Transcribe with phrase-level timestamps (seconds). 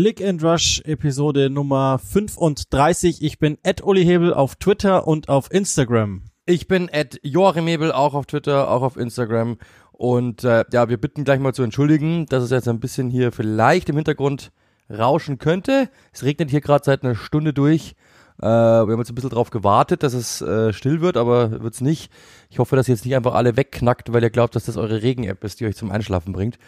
[0.00, 3.20] Click and Rush Episode Nummer 35.
[3.20, 6.22] Ich bin Ed Uli Hebel auf Twitter und auf Instagram.
[6.46, 9.58] Ich bin Ed Joachim Hebel, auch auf Twitter, auch auf Instagram.
[9.92, 13.30] Und äh, ja, wir bitten gleich mal zu entschuldigen, dass es jetzt ein bisschen hier
[13.30, 14.52] vielleicht im Hintergrund
[14.88, 15.90] rauschen könnte.
[16.14, 17.94] Es regnet hier gerade seit einer Stunde durch.
[18.38, 21.82] Äh, wir haben jetzt ein bisschen drauf gewartet, dass es äh, still wird, aber wird's
[21.82, 22.10] nicht.
[22.48, 25.02] Ich hoffe, dass ihr jetzt nicht einfach alle wegknackt, weil ihr glaubt, dass das eure
[25.02, 26.58] Regen-App ist, die euch zum Einschlafen bringt.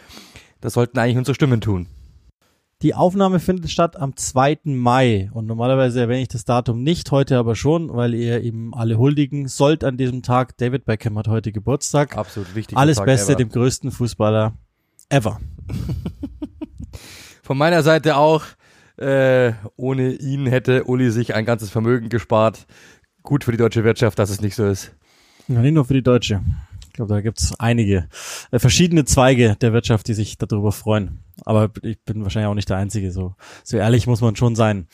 [0.61, 1.87] Das sollten eigentlich unsere Stimmen tun.
[2.83, 4.59] Die Aufnahme findet statt am 2.
[4.65, 8.97] Mai und normalerweise erwähne ich das Datum nicht, heute aber schon, weil ihr ihm alle
[8.97, 10.57] huldigen sollt an diesem Tag.
[10.57, 12.17] David Beckham hat heute Geburtstag.
[12.17, 12.77] Absolut wichtig.
[12.77, 13.37] Alles Beste ever.
[13.37, 14.57] dem größten Fußballer
[15.07, 15.39] ever.
[17.41, 18.43] Von meiner Seite auch.
[18.97, 22.67] Äh, ohne ihn hätte Uli sich ein ganzes Vermögen gespart.
[23.21, 24.93] Gut für die deutsche Wirtschaft, dass es nicht so ist.
[25.47, 26.41] Ja, nicht nur für die deutsche.
[26.93, 28.07] Ich glaube, da gibt's einige
[28.51, 31.23] äh, verschiedene Zweige der Wirtschaft, die sich darüber freuen.
[31.43, 33.11] Aber ich bin wahrscheinlich auch nicht der Einzige.
[33.11, 34.87] So, so ehrlich muss man schon sein.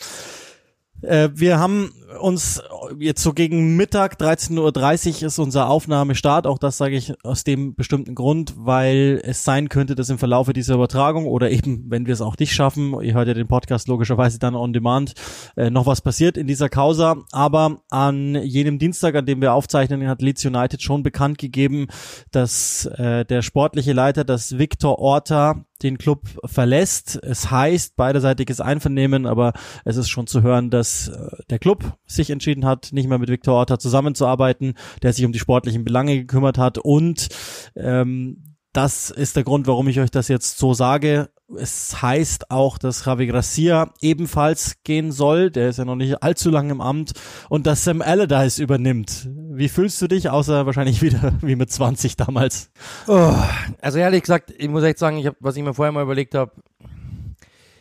[1.02, 2.62] Äh, wir haben uns
[2.98, 6.48] jetzt so gegen Mittag, 13.30 Uhr ist unser Aufnahmestart.
[6.48, 10.54] Auch das sage ich aus dem bestimmten Grund, weil es sein könnte, dass im Verlaufe
[10.54, 13.88] dieser Übertragung oder eben, wenn wir es auch nicht schaffen, ihr hört ja den Podcast
[13.88, 15.14] logischerweise dann on demand,
[15.56, 17.18] äh, noch was passiert in dieser Causa.
[17.32, 21.88] Aber an jenem Dienstag, an dem wir aufzeichnen, hat Leeds United schon bekannt gegeben,
[22.32, 27.20] dass äh, der sportliche Leiter, dass Victor Orta den Club verlässt.
[27.22, 29.54] Es heißt beiderseitiges Einvernehmen, aber
[29.86, 33.30] es ist schon zu hören, dass äh, der Club sich entschieden hat, nicht mehr mit
[33.30, 37.30] Viktor Orta zusammenzuarbeiten, der sich um die sportlichen Belange gekümmert hat und
[37.76, 41.30] ähm, das ist der Grund, warum ich euch das jetzt so sage.
[41.58, 45.50] Es heißt auch, dass Javi Gracia ebenfalls gehen soll.
[45.50, 47.14] Der ist ja noch nicht allzu lange im Amt.
[47.50, 49.28] Und dass Sam Allardyce übernimmt.
[49.34, 52.72] Wie fühlst du dich, außer wahrscheinlich wieder wie mit 20 damals?
[53.08, 53.34] Oh,
[53.82, 56.36] also ehrlich gesagt, ich muss echt sagen, ich hab, was ich mir vorher mal überlegt
[56.36, 56.52] habe,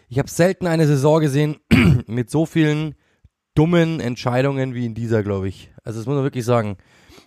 [0.09, 1.57] ich habe selten eine Saison gesehen
[2.07, 2.95] mit so vielen
[3.55, 5.71] dummen Entscheidungen wie in dieser, glaube ich.
[5.85, 6.79] Also das muss man wirklich sagen.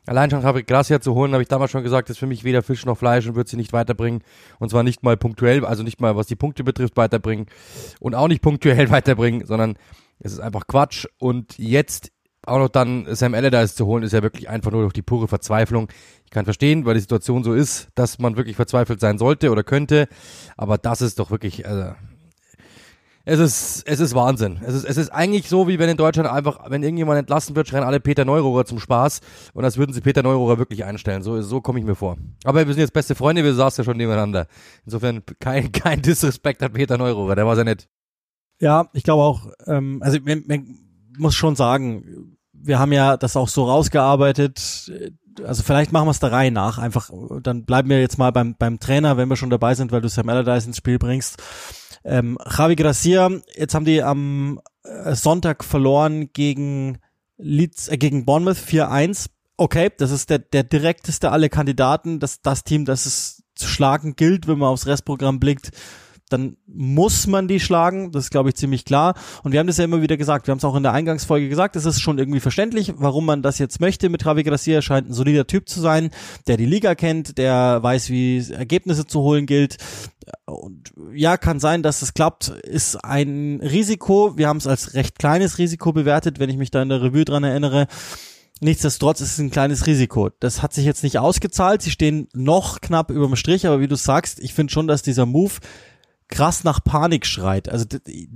[0.07, 2.63] Allein schon Javi Gracia zu holen, habe ich damals schon gesagt, ist für mich weder
[2.63, 4.23] Fisch noch Fleisch und wird sie nicht weiterbringen.
[4.59, 7.45] Und zwar nicht mal punktuell, also nicht mal was die Punkte betrifft, weiterbringen.
[7.99, 9.77] Und auch nicht punktuell weiterbringen, sondern
[10.19, 11.05] es ist einfach Quatsch.
[11.19, 12.11] Und jetzt
[12.45, 15.27] auch noch dann Sam Allardyce zu holen, ist ja wirklich einfach nur durch die pure
[15.27, 15.89] Verzweiflung.
[16.25, 19.63] Ich kann verstehen, weil die Situation so ist, dass man wirklich verzweifelt sein sollte oder
[19.63, 20.07] könnte.
[20.57, 21.93] Aber das ist doch wirklich, also,
[23.23, 24.59] es ist, es ist Wahnsinn.
[24.65, 27.67] Es ist, es ist eigentlich so, wie wenn in Deutschland einfach, wenn irgendjemand entlassen wird,
[27.67, 29.21] schreien alle Peter Neurohrer zum Spaß
[29.53, 31.21] und als würden sie Peter Neurohrer wirklich einstellen.
[31.21, 32.17] So, so komme ich mir vor.
[32.43, 34.47] Aber wir sind jetzt beste Freunde, wir saßen ja schon nebeneinander.
[34.85, 37.87] Insofern kein, kein Disrespekt an Peter Neurohrer, der war sehr nett.
[38.59, 40.77] Ja, ich glaube auch, ähm, also man, man
[41.17, 44.91] muss schon sagen, wir haben ja das auch so rausgearbeitet,
[45.45, 47.09] also vielleicht machen wir es der Reihe nach, einfach,
[47.41, 50.09] dann bleiben wir jetzt mal beim, beim Trainer, wenn wir schon dabei sind, weil du
[50.09, 51.41] Sam Allardyce ins Spiel bringst.
[52.03, 56.97] Ähm, Javi Gracia, jetzt haben die am äh, Sonntag verloren gegen
[57.37, 59.27] Leeds, äh, gegen Bournemouth 4-1.
[59.57, 64.15] Okay, das ist der, der direkteste aller Kandidaten, das, das Team, das es zu schlagen
[64.15, 65.71] gilt, wenn man aufs Restprogramm blickt
[66.31, 68.11] dann muss man die schlagen.
[68.11, 69.15] Das ist, glaube ich, ziemlich klar.
[69.43, 70.47] Und wir haben das ja immer wieder gesagt.
[70.47, 71.75] Wir haben es auch in der Eingangsfolge gesagt.
[71.75, 74.81] Es ist schon irgendwie verständlich, warum man das jetzt möchte mit Javi Gracia.
[74.81, 76.11] Scheint ein solider Typ zu sein,
[76.47, 79.77] der die Liga kennt, der weiß, wie Ergebnisse zu holen gilt.
[80.45, 82.49] Und ja, kann sein, dass es klappt.
[82.49, 84.37] Ist ein Risiko.
[84.37, 87.25] Wir haben es als recht kleines Risiko bewertet, wenn ich mich da in der Revue
[87.25, 87.87] dran erinnere.
[88.63, 90.29] Nichtsdestotrotz ist es ein kleines Risiko.
[90.39, 91.81] Das hat sich jetzt nicht ausgezahlt.
[91.81, 95.01] Sie stehen noch knapp über dem Strich, aber wie du sagst, ich finde schon, dass
[95.01, 95.53] dieser Move
[96.31, 97.69] krass nach Panik schreit.
[97.69, 97.85] Also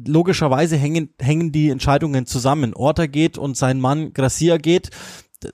[0.05, 2.75] logischerweise hängen, hängen die Entscheidungen zusammen.
[2.75, 4.91] Orta geht und sein Mann Gracia geht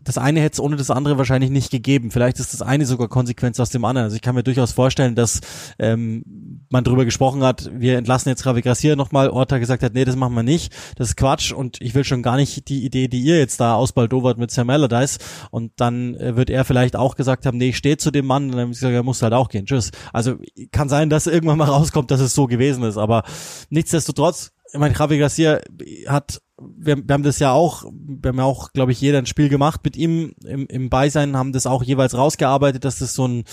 [0.02, 2.12] das eine hätte es ohne das andere wahrscheinlich nicht gegeben.
[2.12, 4.06] Vielleicht ist das eine sogar Konsequenz aus dem anderen.
[4.06, 5.42] Also ich kann mir durchaus vorstellen, dass
[5.80, 6.24] ähm,
[6.70, 10.16] man darüber gesprochen hat, wir entlassen jetzt Ravi Gracia nochmal, Orta gesagt hat, nee, das
[10.16, 13.22] machen wir nicht, das ist Quatsch und ich will schon gar nicht die Idee, die
[13.22, 15.18] ihr jetzt da ausbaldowert mit Sam Allardyce
[15.52, 18.46] und dann äh, wird er vielleicht auch gesagt haben, nee, ich stehe zu dem Mann
[18.46, 19.92] und dann habe ich gesagt, er muss halt auch gehen, tschüss.
[20.14, 20.36] Also
[20.72, 23.24] kann sein, dass irgendwann mal rauskommt, dass es so gewesen ist, aber
[23.70, 25.60] nichtsdestotrotz ich meine, Javi Garcia
[26.08, 26.42] hat,
[26.78, 29.50] wir, wir haben das ja auch, wir haben ja auch, glaube ich, jeder ein Spiel
[29.50, 33.44] gemacht mit ihm im, im Beisein, haben das auch jeweils rausgearbeitet, dass das so ein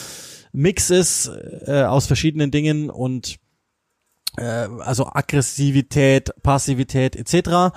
[0.52, 1.30] Mix ist
[1.66, 3.36] äh, aus verschiedenen Dingen und
[4.36, 7.76] äh, also Aggressivität, Passivität etc.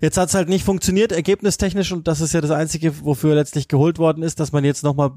[0.00, 3.98] Jetzt hat's halt nicht funktioniert, ergebnistechnisch, und das ist ja das Einzige, wofür letztlich geholt
[3.98, 5.12] worden ist, dass man jetzt nochmal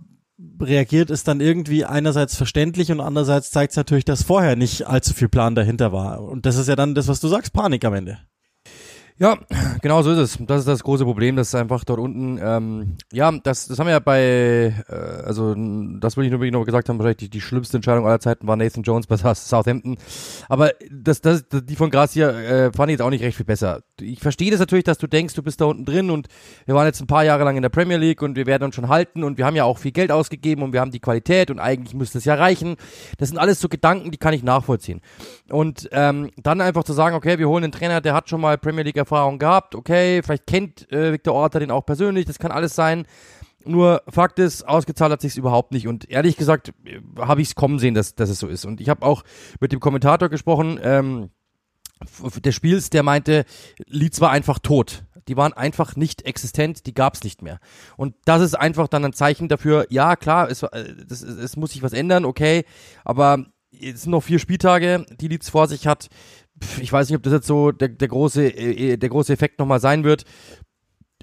[0.61, 5.13] reagiert, ist dann irgendwie einerseits verständlich und andererseits zeigt es natürlich, dass vorher nicht allzu
[5.13, 6.21] viel Plan dahinter war.
[6.21, 8.19] Und das ist ja dann das, was du sagst, Panik am Ende.
[9.17, 9.37] Ja,
[9.81, 10.37] genau so ist es.
[10.45, 13.93] Das ist das große Problem, dass einfach dort unten, ähm, ja, das, das haben wir
[13.93, 15.55] ja bei, äh, also
[16.01, 18.45] das würde ich nur wirklich noch gesagt haben, wahrscheinlich die, die schlimmste Entscheidung aller Zeiten
[18.45, 19.95] war Nathan Jones bei Southampton.
[20.49, 23.83] Aber das, das, die von Gracia äh, fand ich jetzt auch nicht recht viel besser.
[24.01, 26.27] Ich verstehe das natürlich, dass du denkst, du bist da unten drin und
[26.65, 28.75] wir waren jetzt ein paar Jahre lang in der Premier League und wir werden uns
[28.75, 31.49] schon halten und wir haben ja auch viel Geld ausgegeben und wir haben die Qualität
[31.51, 32.75] und eigentlich müsste es ja reichen.
[33.17, 34.99] Das sind alles so Gedanken, die kann ich nachvollziehen.
[35.49, 38.57] Und ähm, dann einfach zu sagen, okay, wir holen einen Trainer, der hat schon mal
[38.57, 42.51] Premier League Erfahrung gehabt, okay, vielleicht kennt äh, Victor Orta den auch persönlich, das kann
[42.51, 43.05] alles sein.
[43.67, 45.87] Nur Fakt ist, ausgezahlt hat sich's überhaupt nicht.
[45.87, 48.65] Und ehrlich gesagt äh, habe ich es kommen sehen, dass, dass es so ist.
[48.65, 49.23] Und ich habe auch
[49.59, 51.29] mit dem Kommentator gesprochen, ähm,
[52.43, 53.45] des Spiels, der meinte,
[53.87, 55.03] Leeds war einfach tot.
[55.27, 57.59] Die waren einfach nicht existent, die gab's nicht mehr.
[57.97, 61.71] Und das ist einfach dann ein Zeichen dafür, ja klar, es, äh, das, es muss
[61.71, 62.65] sich was ändern, okay,
[63.03, 66.09] aber es sind noch vier Spieltage, die Leeds vor sich hat
[66.81, 69.59] ich weiß nicht, ob das jetzt so der, der große, äh, äh, der große Effekt
[69.59, 70.23] nochmal sein wird.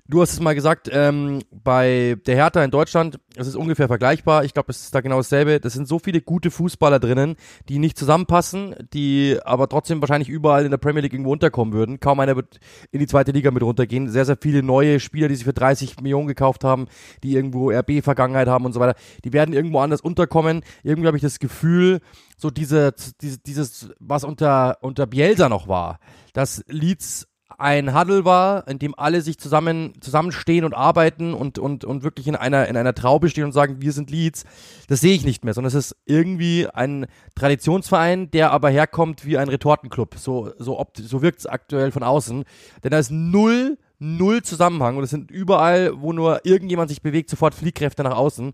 [0.09, 4.45] Du hast es mal gesagt, ähm, bei der Hertha in Deutschland, es ist ungefähr vergleichbar.
[4.45, 5.61] Ich glaube, es ist da genau dasselbe.
[5.61, 7.37] Das sind so viele gute Fußballer drinnen,
[7.69, 12.01] die nicht zusammenpassen, die aber trotzdem wahrscheinlich überall in der Premier League irgendwo unterkommen würden.
[12.01, 12.59] Kaum einer wird
[12.91, 14.09] in die zweite Liga mit runtergehen.
[14.11, 16.89] Sehr, sehr viele neue Spieler, die sich für 30 Millionen gekauft haben,
[17.23, 20.63] die irgendwo RB-Vergangenheit haben und so weiter, die werden irgendwo anders unterkommen.
[20.83, 22.01] Irgendwie habe ich das Gefühl,
[22.37, 26.01] so diese, diese, dieses, was unter, unter Bielsa noch war,
[26.33, 27.29] dass Leeds
[27.63, 32.27] ein Huddle war, in dem alle sich zusammen zusammenstehen und arbeiten und und und wirklich
[32.27, 34.45] in einer in einer Traube stehen und sagen, wir sind Leeds.
[34.89, 37.07] Das sehe ich nicht mehr, sondern es ist irgendwie ein
[37.37, 40.17] Traditionsverein, der aber herkommt wie ein Retortenclub.
[40.17, 42.45] So so opt so wirkt es aktuell von außen,
[42.83, 47.31] denn da ist null null Zusammenhang und es sind überall, wo nur irgendjemand sich bewegt,
[47.31, 48.53] sofort Fliehkräfte nach außen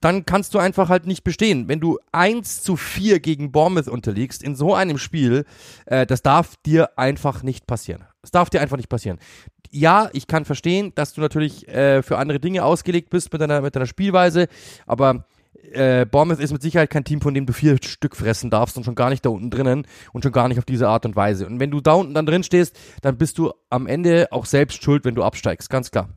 [0.00, 1.68] dann kannst du einfach halt nicht bestehen.
[1.68, 5.44] Wenn du 1 zu 4 gegen Bournemouth unterliegst in so einem Spiel,
[5.86, 8.04] äh, das darf dir einfach nicht passieren.
[8.22, 9.18] Das darf dir einfach nicht passieren.
[9.70, 13.60] Ja, ich kann verstehen, dass du natürlich äh, für andere Dinge ausgelegt bist mit deiner,
[13.60, 14.48] mit deiner Spielweise,
[14.86, 15.26] aber
[15.72, 18.84] äh, Bournemouth ist mit Sicherheit kein Team, von dem du vier Stück fressen darfst und
[18.84, 21.46] schon gar nicht da unten drinnen und schon gar nicht auf diese Art und Weise.
[21.46, 24.82] Und wenn du da unten dann drin stehst, dann bist du am Ende auch selbst
[24.82, 26.08] schuld, wenn du absteigst, ganz klar.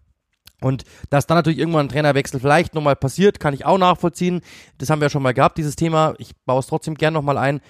[0.61, 4.41] Und dass dann natürlich irgendwann ein Trainerwechsel vielleicht nochmal passiert, kann ich auch nachvollziehen.
[4.77, 6.15] Das haben wir ja schon mal gehabt, dieses Thema.
[6.17, 7.61] Ich baue es trotzdem gern nochmal ein.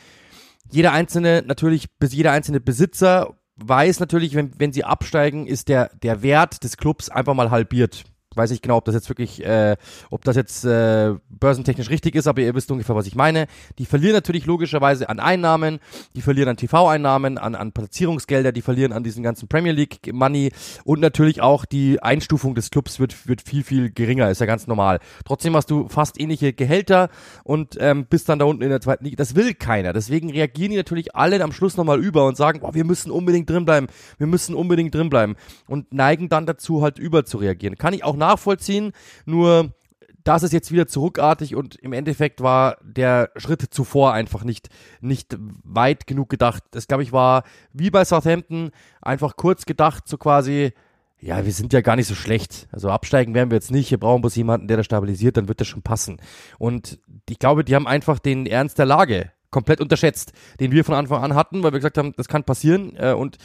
[0.72, 5.92] Jeder einzelne, natürlich, bis jeder einzelne Besitzer weiß natürlich, wenn, wenn sie absteigen, ist der,
[6.02, 8.06] der Wert des Clubs einfach mal halbiert
[8.40, 9.76] weiß nicht genau, ob das jetzt wirklich, äh,
[10.10, 13.48] ob das jetzt äh, börsentechnisch richtig ist, aber ihr wisst ungefähr, was ich meine.
[13.78, 15.80] Die verlieren natürlich logischerweise an Einnahmen,
[16.16, 20.52] die verlieren an TV-Einnahmen, an, an Platzierungsgelder, die verlieren an diesen ganzen Premier League Money
[20.84, 24.68] und natürlich auch die Einstufung des Clubs wird, wird viel, viel geringer, ist ja ganz
[24.68, 25.00] normal.
[25.26, 27.10] Trotzdem hast du fast ähnliche Gehälter
[27.44, 29.18] und ähm, bist dann da unten in der zweiten Liga.
[29.18, 29.94] Das will keiner.
[29.94, 33.50] Deswegen reagieren die natürlich alle am Schluss nochmal über und sagen, oh, wir müssen unbedingt
[33.50, 35.36] drinbleiben, wir müssen unbedingt drinbleiben
[35.68, 37.78] und neigen dann dazu halt über zu reagieren.
[37.78, 38.92] Kann ich auch nachvollziehen,
[39.26, 39.74] nur
[40.24, 44.70] das ist jetzt wieder zurückartig und im Endeffekt war der Schritt zuvor einfach nicht,
[45.02, 46.64] nicht weit genug gedacht.
[46.72, 47.44] Das, glaube ich, war
[47.74, 48.72] wie bei Southampton
[49.02, 50.74] einfach kurz gedacht, so quasi,
[51.20, 52.68] ja, wir sind ja gar nicht so schlecht.
[52.72, 53.92] Also absteigen werden wir jetzt nicht.
[53.92, 56.18] Wir brauchen bloß jemanden, der das stabilisiert, dann wird das schon passen.
[56.58, 60.96] Und ich glaube, die haben einfach den Ernst der Lage komplett unterschätzt, den wir von
[60.96, 62.96] Anfang an hatten, weil wir gesagt haben, das kann passieren.
[62.98, 63.38] Äh, und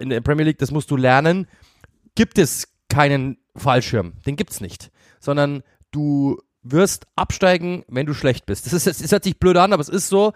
[0.00, 1.46] in der Premier League, das musst du lernen.
[2.14, 4.14] Gibt es keinen Fallschirm.
[4.26, 4.90] Den gibt's nicht.
[5.20, 8.66] Sondern du wirst absteigen, wenn du schlecht bist.
[8.66, 10.32] Das, ist, das hört sich blöd an, aber es ist so.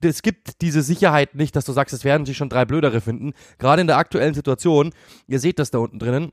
[0.00, 3.32] Es gibt diese Sicherheit nicht, dass du sagst, es werden sich schon drei Blödere finden.
[3.58, 4.92] Gerade in der aktuellen Situation,
[5.26, 6.32] ihr seht das da unten drinnen,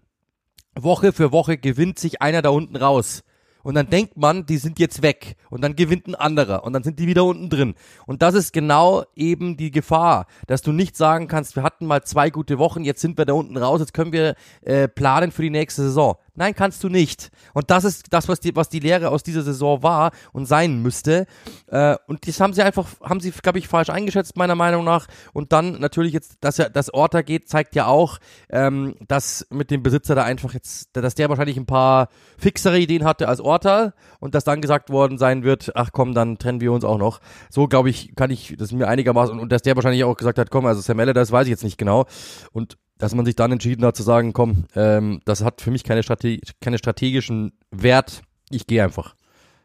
[0.75, 3.23] Woche für Woche gewinnt sich einer da unten raus.
[3.69, 5.35] Und dann denkt man, die sind jetzt weg.
[5.51, 6.63] Und dann gewinnt ein anderer.
[6.63, 7.75] Und dann sind die wieder unten drin.
[8.07, 12.01] Und das ist genau eben die Gefahr, dass du nicht sagen kannst, wir hatten mal
[12.01, 14.33] zwei gute Wochen, jetzt sind wir da unten raus, jetzt können wir
[14.63, 16.15] äh, planen für die nächste Saison.
[16.39, 17.31] Nein, kannst du nicht.
[17.53, 20.81] Und das ist das, was die, was die Lehre aus dieser Saison war und sein
[20.81, 21.25] müsste.
[21.67, 25.07] Äh, und das haben sie einfach, haben sie, glaube ich, falsch eingeschätzt, meiner Meinung nach.
[25.33, 28.19] Und dann natürlich jetzt, dass ja das Orta geht, zeigt ja auch,
[28.49, 33.03] ähm, dass mit dem Besitzer da einfach jetzt, dass der wahrscheinlich ein paar fixere Ideen
[33.03, 33.91] hatte als Orta
[34.21, 37.19] und dass dann gesagt worden sein wird, ach komm, dann trennen wir uns auch noch.
[37.49, 40.15] So, glaube ich, kann ich, das ist mir einigermaßen, und, und dass der wahrscheinlich auch
[40.15, 42.05] gesagt hat, komm, also Samelle, das weiß ich jetzt nicht genau.
[42.53, 45.83] Und dass man sich dann entschieden hat zu sagen, komm, ähm, das hat für mich
[45.83, 49.15] keine, Strate keine strategischen Wert, ich gehe einfach.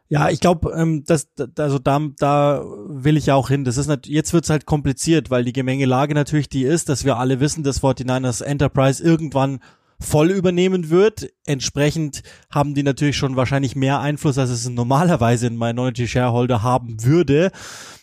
[0.08, 3.64] Ja, ich glaube, ähm, das, also da, da will ich ja auch hin.
[3.64, 7.40] Das ist jetzt wird's halt kompliziert, weil die Gemengelage natürlich die ist, dass wir alle
[7.40, 9.60] wissen, dass 49ers Enterprise irgendwann
[9.98, 11.28] voll übernehmen wird.
[11.46, 17.02] Entsprechend haben die natürlich schon wahrscheinlich mehr Einfluss, als es normalerweise ein Minority Shareholder haben
[17.02, 17.50] würde.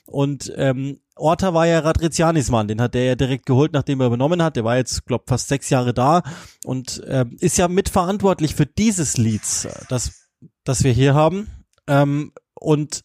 [0.05, 4.07] Und ähm, Orta war ja Radrizianis Mann, den hat der ja direkt geholt, nachdem er
[4.07, 4.55] übernommen hat.
[4.55, 6.23] Der war jetzt, glaub, fast sechs Jahre da
[6.65, 10.27] und ähm, ist ja mitverantwortlich für dieses Leads, das,
[10.63, 11.47] das wir hier haben.
[11.87, 13.03] Ähm, und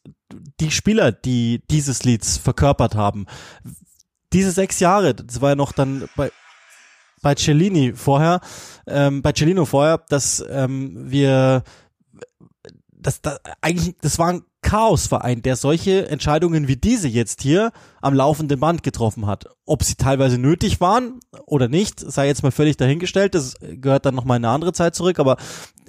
[0.61, 3.27] die Spieler, die dieses Leads verkörpert haben,
[4.33, 6.31] diese sechs Jahre, das war ja noch dann bei
[7.23, 8.41] bei Cellini vorher,
[8.87, 11.65] ähm, bei Cellino vorher, dass ähm, wir
[12.93, 17.71] das, das eigentlich, das war ein Chaosverein, der solche Entscheidungen wie diese jetzt hier
[18.01, 19.45] am laufenden Band getroffen hat.
[19.65, 23.37] Ob sie teilweise nötig waren oder nicht, sei jetzt mal völlig dahingestellt.
[23.37, 25.37] Das gehört dann nochmal in eine andere Zeit zurück, aber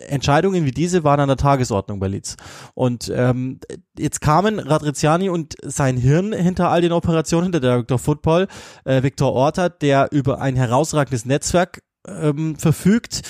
[0.08, 2.38] Entscheidungen wie diese waren an der Tagesordnung bei Leeds.
[2.76, 3.60] Und ähm,
[3.98, 8.48] jetzt kamen Radriziani und sein Hirn hinter all den Operationen, hinter der Director Football,
[8.86, 13.24] äh, Viktor Orta, der über ein herausragendes Netzwerk ähm, verfügt.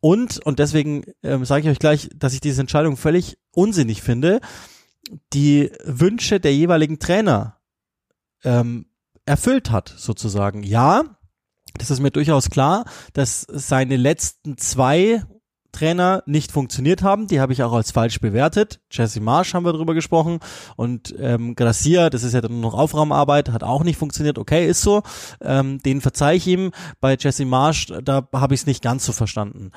[0.00, 4.40] Und, und deswegen ähm, sage ich euch gleich, dass ich diese Entscheidung völlig unsinnig finde,
[5.32, 7.58] die Wünsche der jeweiligen Trainer
[8.44, 8.86] ähm,
[9.26, 10.62] erfüllt hat, sozusagen.
[10.62, 11.04] Ja,
[11.78, 15.22] das ist mir durchaus klar, dass seine letzten zwei
[15.74, 17.26] Trainer nicht funktioniert haben.
[17.26, 18.80] Die habe ich auch als falsch bewertet.
[18.90, 20.38] Jesse Marsh haben wir drüber gesprochen
[20.76, 24.38] und ähm, Gracia, das ist ja dann noch Aufraumarbeit, hat auch nicht funktioniert.
[24.38, 25.02] Okay, ist so.
[25.40, 26.70] Ähm, den verzeih ich ihm.
[27.00, 29.72] Bei Jesse Marsh, da habe ich es nicht ganz so verstanden.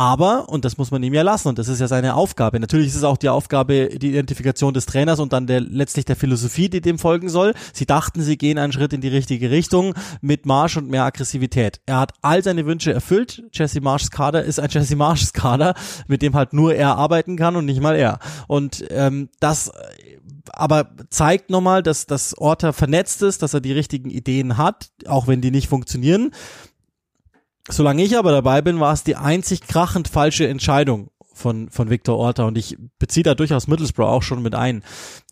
[0.00, 2.58] Aber, und das muss man ihm ja lassen, und das ist ja seine Aufgabe.
[2.58, 6.16] Natürlich ist es auch die Aufgabe, die Identifikation des Trainers und dann der, letztlich der
[6.16, 7.52] Philosophie, die dem folgen soll.
[7.74, 9.92] Sie dachten, sie gehen einen Schritt in die richtige Richtung
[10.22, 11.82] mit Marsch und mehr Aggressivität.
[11.84, 13.42] Er hat all seine Wünsche erfüllt.
[13.52, 15.74] Jesse Marshs Kader ist ein Jesse Marshs Kader,
[16.08, 18.20] mit dem halt nur er arbeiten kann und nicht mal er.
[18.48, 19.70] Und ähm, das
[20.52, 25.26] aber zeigt nochmal, dass das Orta vernetzt ist, dass er die richtigen Ideen hat, auch
[25.26, 26.32] wenn die nicht funktionieren.
[27.68, 32.18] Solange ich aber dabei bin, war es die einzig krachend falsche Entscheidung von, von Victor
[32.18, 34.82] Orta und ich beziehe da durchaus Middlesbrough auch schon mit ein.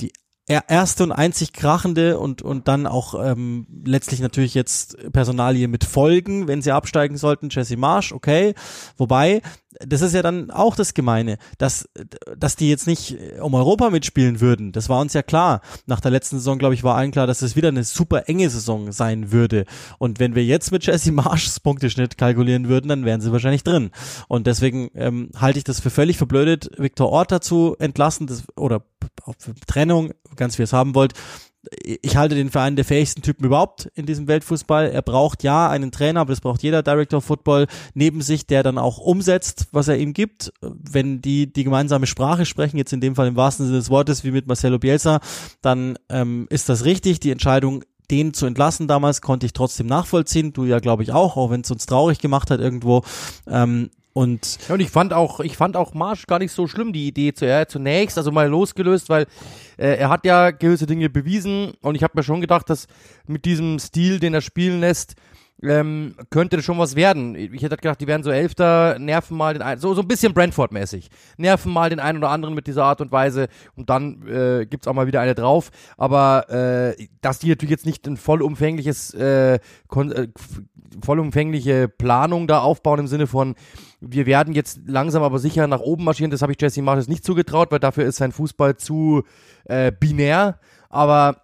[0.00, 0.12] Die
[0.48, 6.48] erste und einzig krachende und, und dann auch ähm, letztlich natürlich jetzt Personalie mit Folgen,
[6.48, 8.54] wenn sie absteigen sollten, Jesse Marsh, okay.
[8.96, 9.42] Wobei,
[9.86, 11.88] das ist ja dann auch das Gemeine, dass,
[12.36, 14.72] dass die jetzt nicht um Europa mitspielen würden.
[14.72, 15.60] Das war uns ja klar.
[15.86, 18.48] Nach der letzten Saison, glaube ich, war allen klar, dass es wieder eine super enge
[18.48, 19.66] Saison sein würde.
[19.98, 23.90] Und wenn wir jetzt mit Jesse Marshs Punkteschnitt kalkulieren würden, dann wären sie wahrscheinlich drin.
[24.26, 28.82] Und deswegen ähm, halte ich das für völlig verblödet, Victor Orta zu entlassen das, oder
[29.28, 31.14] auch für Trennung, ganz wie ihr es haben wollt
[31.82, 34.90] ich halte den für einen der fähigsten Typen überhaupt in diesem Weltfußball.
[34.90, 38.62] Er braucht ja einen Trainer, aber das braucht jeder Director of Football neben sich, der
[38.62, 40.52] dann auch umsetzt, was er ihm gibt.
[40.60, 44.24] Wenn die die gemeinsame Sprache sprechen, jetzt in dem Fall im wahrsten Sinne des Wortes,
[44.24, 45.20] wie mit Marcelo Bielsa,
[45.60, 47.20] dann ähm, ist das richtig.
[47.20, 50.54] Die Entscheidung den zu entlassen damals konnte ich trotzdem nachvollziehen.
[50.54, 53.02] Du ja, glaube ich, auch, auch wenn es uns traurig gemacht hat irgendwo.
[53.46, 56.92] Ähm, und, ja, und ich fand auch, ich fand auch Marsch gar nicht so schlimm,
[56.92, 59.26] die Idee zu, zunächst, also mal losgelöst, weil
[59.76, 62.88] äh, er hat ja gewisse Dinge bewiesen und ich habe mir schon gedacht, dass
[63.28, 65.14] mit diesem Stil, den er spielen lässt,
[65.62, 67.36] ähm, könnte das schon was werden.
[67.36, 70.34] Ich hätte gedacht, die werden so Elfter, nerven mal den einen, so, so ein bisschen
[70.34, 71.10] Brentford-mäßig.
[71.36, 73.46] Nerven mal den einen oder anderen mit dieser Art und Weise
[73.76, 75.70] und dann äh, gibt auch mal wieder eine drauf.
[75.96, 79.58] Aber äh, dass die natürlich jetzt nicht ein vollumfängliches, äh, äh,
[81.02, 83.54] vollumfängliche Planung da aufbauen im Sinne von,
[84.00, 87.24] wir werden jetzt langsam aber sicher nach oben marschieren, das habe ich Jesse Martis nicht
[87.24, 89.22] zugetraut, weil dafür ist sein Fußball zu
[89.64, 90.58] äh, binär.
[90.88, 91.42] Aber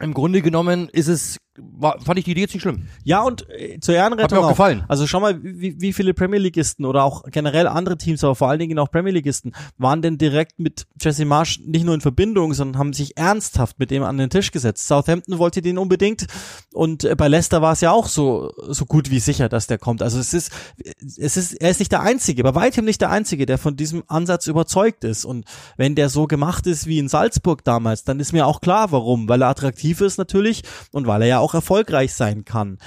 [0.00, 2.86] im Grunde genommen ist es war, fand ich die Idee jetzt nicht schlimm.
[3.04, 4.84] Ja, und äh, zur Ehrenrettung Hat mir auch, gefallen.
[4.88, 8.48] Also schau mal, wie, wie viele Premier Leagueisten oder auch generell andere Teams, aber vor
[8.48, 12.54] allen Dingen auch Premier Leagueisten, waren denn direkt mit Jesse Marsch nicht nur in Verbindung,
[12.54, 14.86] sondern haben sich ernsthaft mit dem an den Tisch gesetzt.
[14.86, 16.26] Southampton wollte den unbedingt
[16.72, 19.78] und äh, bei Leicester war es ja auch so, so gut wie sicher, dass der
[19.78, 20.02] kommt.
[20.02, 20.52] Also es ist,
[21.00, 24.02] es ist, er ist nicht der Einzige, bei weitem nicht der Einzige, der von diesem
[24.06, 25.24] Ansatz überzeugt ist.
[25.24, 25.44] Und
[25.76, 29.28] wenn der so gemacht ist wie in Salzburg damals, dann ist mir auch klar, warum.
[29.28, 30.62] Weil er attraktiv ist natürlich
[30.92, 32.78] und weil er ja auch auch erfolgreich sein kann.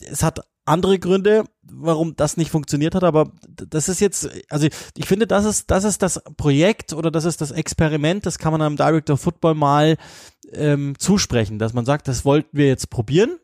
[0.00, 4.66] Es hat andere Gründe, warum das nicht funktioniert hat, aber das ist jetzt, also
[4.96, 8.52] ich finde, das ist, das ist das Projekt oder das ist das Experiment, das kann
[8.52, 9.96] man einem Director Football mal
[10.52, 13.38] ähm, zusprechen, dass man sagt, das wollten wir jetzt probieren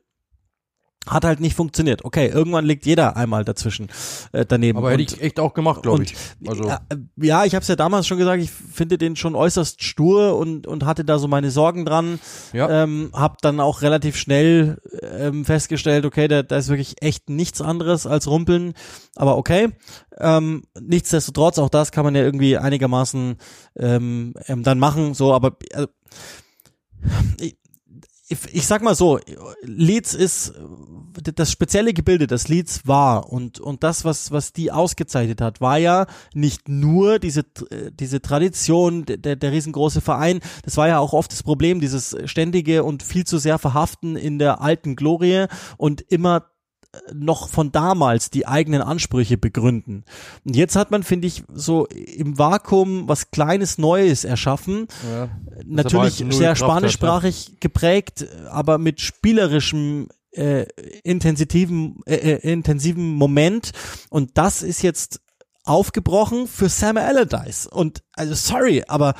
[1.08, 2.04] hat halt nicht funktioniert.
[2.04, 3.88] Okay, irgendwann liegt jeder einmal dazwischen
[4.32, 4.78] äh, daneben.
[4.78, 6.14] Aber hätte ich echt auch gemacht, glaube ich.
[6.46, 6.80] Also ja,
[7.16, 8.42] ja ich habe es ja damals schon gesagt.
[8.42, 12.20] Ich finde den schon äußerst stur und und hatte da so meine Sorgen dran.
[12.52, 12.84] Ja.
[12.84, 17.62] Ähm, hab dann auch relativ schnell ähm, festgestellt, okay, da, da ist wirklich echt nichts
[17.62, 18.74] anderes als Rumpeln.
[19.16, 19.70] Aber okay.
[20.18, 23.36] Ähm, nichtsdestotrotz, auch das kann man ja irgendwie einigermaßen
[23.78, 25.14] ähm, ähm, dann machen.
[25.14, 25.86] So, aber äh,
[27.40, 27.56] ich,
[28.30, 29.18] ich sag mal so,
[29.62, 30.54] Leeds ist
[31.34, 35.78] das spezielle Gebilde des Leads war und, und das, was, was die ausgezeichnet hat, war
[35.78, 37.44] ja nicht nur diese,
[37.92, 42.84] diese Tradition, der, der riesengroße Verein, das war ja auch oft das Problem, dieses ständige
[42.84, 45.46] und viel zu sehr verhaften in der alten Glorie
[45.76, 46.49] und immer
[47.12, 50.04] noch von damals die eigenen Ansprüche begründen.
[50.44, 54.88] Und jetzt hat man, finde ich, so im Vakuum was Kleines Neues erschaffen.
[55.10, 55.28] Ja,
[55.64, 57.56] Natürlich halt sehr spanischsprachig hat, ja.
[57.60, 60.66] geprägt, aber mit spielerischem äh,
[61.04, 63.70] intensitiven, äh, äh, intensiven Moment.
[64.08, 65.20] Und das ist jetzt
[65.64, 67.66] aufgebrochen für Sam Allardyce.
[67.66, 69.14] Und also sorry, aber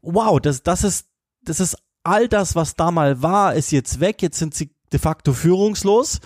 [0.00, 1.06] wow, das, das ist,
[1.42, 4.22] das ist all das, was da mal war, ist jetzt weg.
[4.22, 6.20] Jetzt sind sie de facto führungslos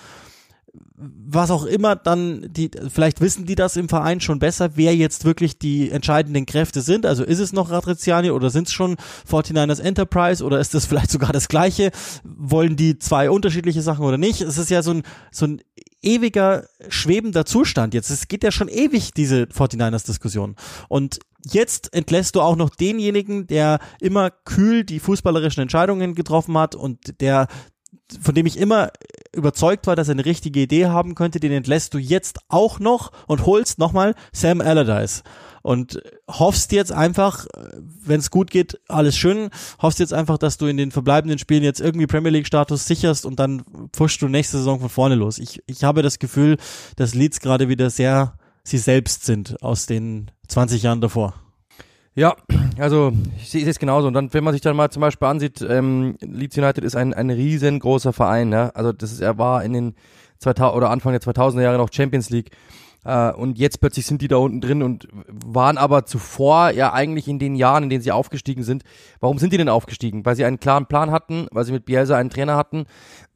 [0.97, 5.25] was auch immer dann die, vielleicht wissen die das im Verein schon besser, wer jetzt
[5.25, 7.05] wirklich die entscheidenden Kräfte sind.
[7.05, 8.97] Also ist es noch Radriziani oder sind es schon
[9.29, 11.91] 49ers Enterprise oder ist das vielleicht sogar das gleiche?
[12.23, 14.41] Wollen die zwei unterschiedliche Sachen oder nicht?
[14.41, 15.63] Es ist ja so ein, so ein
[16.01, 18.11] ewiger schwebender Zustand jetzt.
[18.11, 20.55] Es geht ja schon ewig, diese 49ers Diskussion.
[20.89, 26.75] Und jetzt entlässt du auch noch denjenigen, der immer kühl die fußballerischen Entscheidungen getroffen hat
[26.75, 27.49] und der
[28.21, 28.91] von dem ich immer
[29.35, 33.13] überzeugt war, dass er eine richtige Idee haben könnte, den entlässt du jetzt auch noch
[33.27, 35.23] und holst nochmal Sam Allardyce.
[35.63, 37.47] Und hoffst jetzt einfach,
[38.05, 39.49] wenn es gut geht, alles schön,
[39.81, 43.25] hoffst jetzt einfach, dass du in den verbleibenden Spielen jetzt irgendwie Premier League Status sicherst
[43.25, 43.63] und dann
[43.95, 45.39] pfuschst du nächste Saison von vorne los.
[45.39, 46.59] Ich, ich habe das Gefühl,
[46.97, 51.35] dass Leeds gerade wieder sehr sie selbst sind aus den 20 Jahren davor.
[52.16, 52.37] Ja,
[52.78, 54.06] also ich sehe es genauso.
[54.06, 57.12] Und dann, wenn man sich dann mal zum Beispiel ansieht, ähm, Leeds United ist ein,
[57.12, 58.52] ein riesengroßer Verein.
[58.52, 58.68] Ja?
[58.71, 59.94] Also das ist, er war in den
[60.38, 62.50] 2000 oder Anfang der 2000er Jahre noch Champions League.
[63.04, 67.26] Äh, und jetzt plötzlich sind die da unten drin und waren aber zuvor ja eigentlich
[67.26, 68.85] in den Jahren, in denen sie aufgestiegen sind.
[69.18, 70.25] Warum sind die denn aufgestiegen?
[70.25, 72.87] Weil sie einen klaren Plan hatten, weil sie mit Bielsa einen Trainer hatten,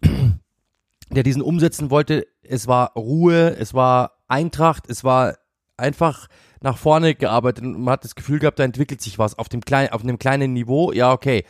[1.10, 2.26] der diesen umsetzen wollte.
[2.42, 5.34] Es war Ruhe, es war Eintracht, es war
[5.76, 6.28] einfach
[6.60, 9.60] nach vorne gearbeitet und man hat das Gefühl gehabt, da entwickelt sich was auf dem
[9.60, 10.92] kleinen, auf einem kleinen Niveau.
[10.92, 11.44] Ja, okay.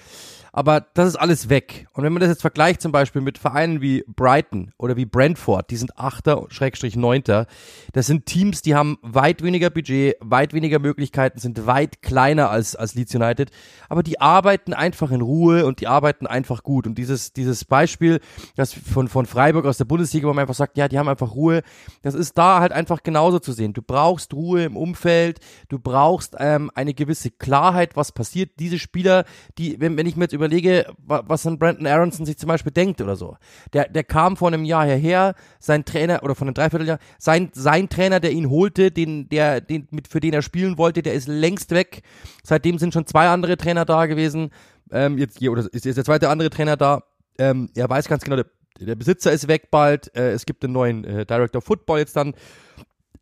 [0.59, 1.87] Aber das ist alles weg.
[1.93, 5.71] Und wenn man das jetzt vergleicht zum Beispiel mit Vereinen wie Brighton oder wie Brentford,
[5.71, 7.47] die sind Achter, Schrägstrich Neunter.
[7.93, 12.75] Das sind Teams, die haben weit weniger Budget, weit weniger Möglichkeiten, sind weit kleiner als,
[12.75, 13.53] als Leeds United.
[13.89, 16.89] Aber die arbeiten einfach in Ruhe und die arbeiten einfach gut.
[16.89, 18.19] Und dieses, dieses Beispiel,
[18.57, 21.37] das von, von Freiburg aus der Bundesliga, wo man einfach sagt, ja, die haben einfach
[21.37, 21.63] Ruhe,
[22.03, 23.75] das ist da halt einfach genauso zu sehen.
[23.75, 28.59] Du brauchst Ruhe im Umfeld, du brauchst ähm, eine gewisse Klarheit, was passiert.
[28.59, 29.25] Diese Spieler,
[29.57, 33.01] die, wenn, wenn ich mir jetzt überlege, was ein Brandon Aronson sich zum Beispiel denkt
[33.01, 33.37] oder so.
[33.73, 37.89] Der, der kam vor einem Jahr hierher, sein Trainer, oder von einem Dreivierteljahr, sein, sein
[37.89, 41.29] Trainer, der ihn holte, den, der, den, mit, für den er spielen wollte, der ist
[41.29, 42.03] längst weg.
[42.43, 44.51] Seitdem sind schon zwei andere Trainer da gewesen.
[44.91, 47.03] Ähm, jetzt, oder ist jetzt der zweite andere Trainer da.
[47.39, 48.47] Ähm, er weiß ganz genau, der,
[48.81, 50.15] der Besitzer ist weg bald.
[50.17, 52.35] Äh, es gibt einen neuen äh, Director Football jetzt dann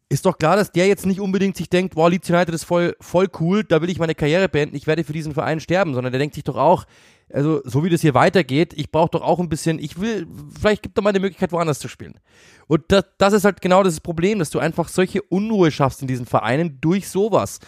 [0.08, 2.96] ist doch klar, dass der jetzt nicht unbedingt sich denkt, wow, Leeds United ist voll,
[3.00, 6.12] voll cool, da will ich meine Karriere beenden, ich werde für diesen Verein sterben, sondern
[6.12, 6.84] der denkt sich doch auch,
[7.32, 10.84] also so wie das hier weitergeht, ich brauche doch auch ein bisschen, ich will, vielleicht
[10.84, 12.20] gibt es mal eine Möglichkeit, woanders zu spielen.
[12.68, 16.08] Und das, das ist halt genau das Problem, dass du einfach solche Unruhe schaffst in
[16.08, 17.58] diesen Vereinen durch sowas.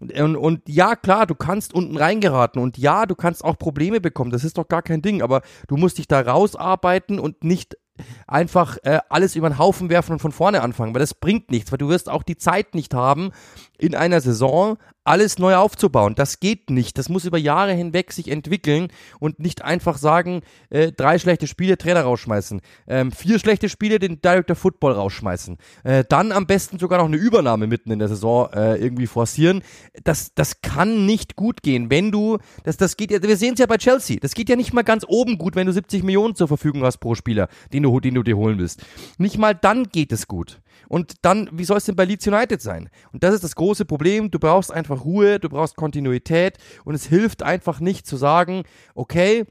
[0.00, 4.30] Und, und ja, klar, du kannst unten reingeraten und ja, du kannst auch Probleme bekommen,
[4.30, 7.76] das ist doch gar kein Ding, aber du musst dich da rausarbeiten und nicht
[8.32, 11.70] einfach äh, alles über den Haufen werfen und von vorne anfangen, weil das bringt nichts,
[11.70, 13.30] weil du wirst auch die Zeit nicht haben,
[13.78, 16.14] in einer Saison alles neu aufzubauen.
[16.14, 16.96] Das geht nicht.
[16.96, 21.76] Das muss über Jahre hinweg sich entwickeln und nicht einfach sagen, äh, drei schlechte Spiele,
[21.76, 26.98] Trainer rausschmeißen, ähm, vier schlechte Spiele, den Director Football rausschmeißen, äh, dann am besten sogar
[26.98, 29.62] noch eine Übernahme mitten in der Saison äh, irgendwie forcieren.
[30.04, 33.60] Das, das kann nicht gut gehen, wenn du, das, das geht ja, wir sehen es
[33.60, 36.36] ja bei Chelsea, das geht ja nicht mal ganz oben gut, wenn du 70 Millionen
[36.36, 38.84] zur Verfügung hast pro Spieler, den du, den du dir holen willst.
[39.18, 40.60] Nicht mal dann geht es gut.
[40.88, 42.90] Und dann, wie soll es denn bei Leeds United sein?
[43.12, 44.30] Und das ist das große Problem.
[44.30, 49.46] Du brauchst einfach Ruhe, du brauchst Kontinuität und es hilft einfach nicht zu sagen, okay,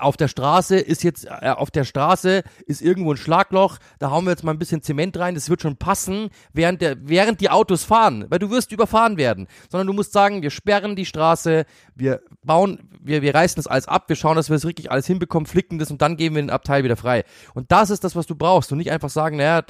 [0.00, 4.24] auf der Straße ist jetzt, äh, auf der Straße ist irgendwo ein Schlagloch, da hauen
[4.24, 7.50] wir jetzt mal ein bisschen Zement rein, das wird schon passen, während, der, während die
[7.50, 9.46] Autos fahren, weil du wirst überfahren werden.
[9.70, 11.64] Sondern du musst sagen, wir sperren die Straße,
[11.94, 15.06] wir bauen, wir, wir reißen das alles ab, wir schauen, dass wir es wirklich alles
[15.06, 17.24] hinbekommen, flicken das und dann geben wir den Abteil wieder frei.
[17.54, 18.72] Und das ist das, was du brauchst.
[18.72, 19.62] Und nicht einfach sagen, naja,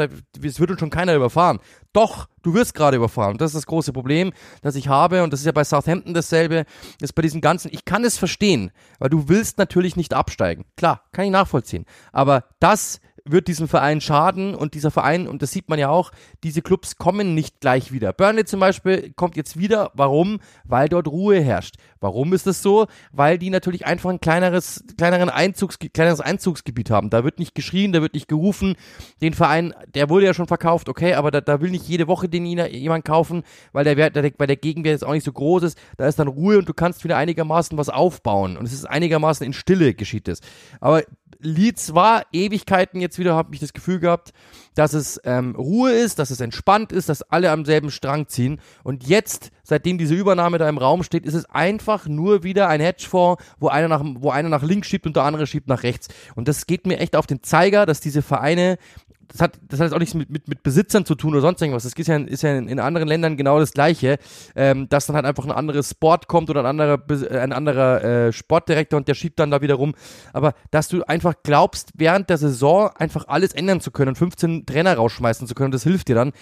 [0.42, 1.58] es wird uns schon keiner überfahren.
[1.92, 3.38] Doch, du wirst gerade überfahren.
[3.38, 5.22] Das ist das große Problem, das ich habe.
[5.22, 6.64] Und das ist ja bei Southampton dasselbe.
[7.01, 10.64] Das ist bei diesen ganzen, ich kann es verstehen, weil du willst natürlich nicht absteigen.
[10.77, 11.87] Klar, kann ich nachvollziehen.
[12.12, 16.12] Aber das wird diesem Verein schaden und dieser Verein, und das sieht man ja auch,
[16.42, 18.12] diese Clubs kommen nicht gleich wieder.
[18.12, 19.90] Burnley zum Beispiel kommt jetzt wieder.
[19.94, 20.40] Warum?
[20.64, 21.76] Weil dort Ruhe herrscht.
[22.00, 22.86] Warum ist das so?
[23.12, 27.10] Weil die natürlich einfach ein kleineres, kleineren Einzugs, kleineres Einzugsgebiet haben.
[27.10, 28.76] Da wird nicht geschrien, da wird nicht gerufen.
[29.20, 32.28] Den Verein, der wurde ja schon verkauft, okay, aber da, da will nicht jede Woche
[32.28, 35.78] den jemand kaufen, weil der Wert, weil der Gegenwert jetzt auch nicht so groß ist.
[35.96, 38.56] Da ist dann Ruhe und du kannst wieder einigermaßen was aufbauen.
[38.56, 40.40] Und es ist einigermaßen in Stille geschieht es.
[40.80, 41.02] Aber
[41.40, 44.33] Leeds war Ewigkeiten jetzt wieder, habe ich das Gefühl gehabt,
[44.74, 48.61] dass es ähm, Ruhe ist, dass es entspannt ist, dass alle am selben Strang ziehen.
[48.85, 52.81] Und jetzt, seitdem diese Übernahme da im Raum steht, ist es einfach nur wieder ein
[52.81, 56.09] Hedgefonds, wo einer nach, wo einer nach links schiebt und der andere schiebt nach rechts.
[56.35, 58.79] Und das geht mir echt auf den Zeiger, dass diese Vereine
[59.28, 61.60] das hat, das hat jetzt auch nichts mit, mit, mit Besitzern zu tun oder sonst
[61.60, 61.82] irgendwas.
[61.82, 64.18] Das ist ja, ist ja in, anderen Ländern genau das Gleiche,
[64.56, 68.04] ähm, dass dann halt einfach ein anderes Sport kommt oder ein anderer, äh, ein anderer
[68.04, 69.94] äh, Sportdirektor und der schiebt dann da wieder rum.
[70.32, 74.66] Aber dass du einfach glaubst, während der Saison einfach alles ändern zu können und 15
[74.66, 76.32] Trainer rausschmeißen zu können, das hilft dir dann.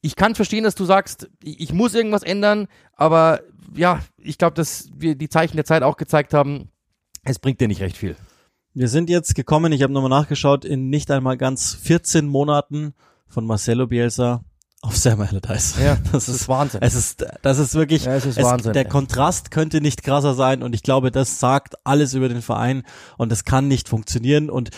[0.00, 3.40] Ich kann verstehen, dass du sagst, ich muss irgendwas ändern, aber
[3.76, 6.70] ja, ich glaube, dass wir die Zeichen der Zeit auch gezeigt haben,
[7.24, 8.16] es bringt dir nicht recht viel.
[8.74, 12.94] Wir sind jetzt gekommen, ich habe nochmal nachgeschaut, in nicht einmal ganz 14 Monaten
[13.28, 14.44] von Marcelo Bielsa
[14.80, 15.76] auf Sam Allardyce.
[15.78, 16.80] Ja, das, das ist, Wahnsinn.
[16.80, 20.34] Es ist, das ist wirklich, ja, es ist Wahnsinn, es, der Kontrast könnte nicht krasser
[20.34, 22.82] sein und ich glaube, das sagt alles über den Verein
[23.18, 24.70] und es kann nicht funktionieren und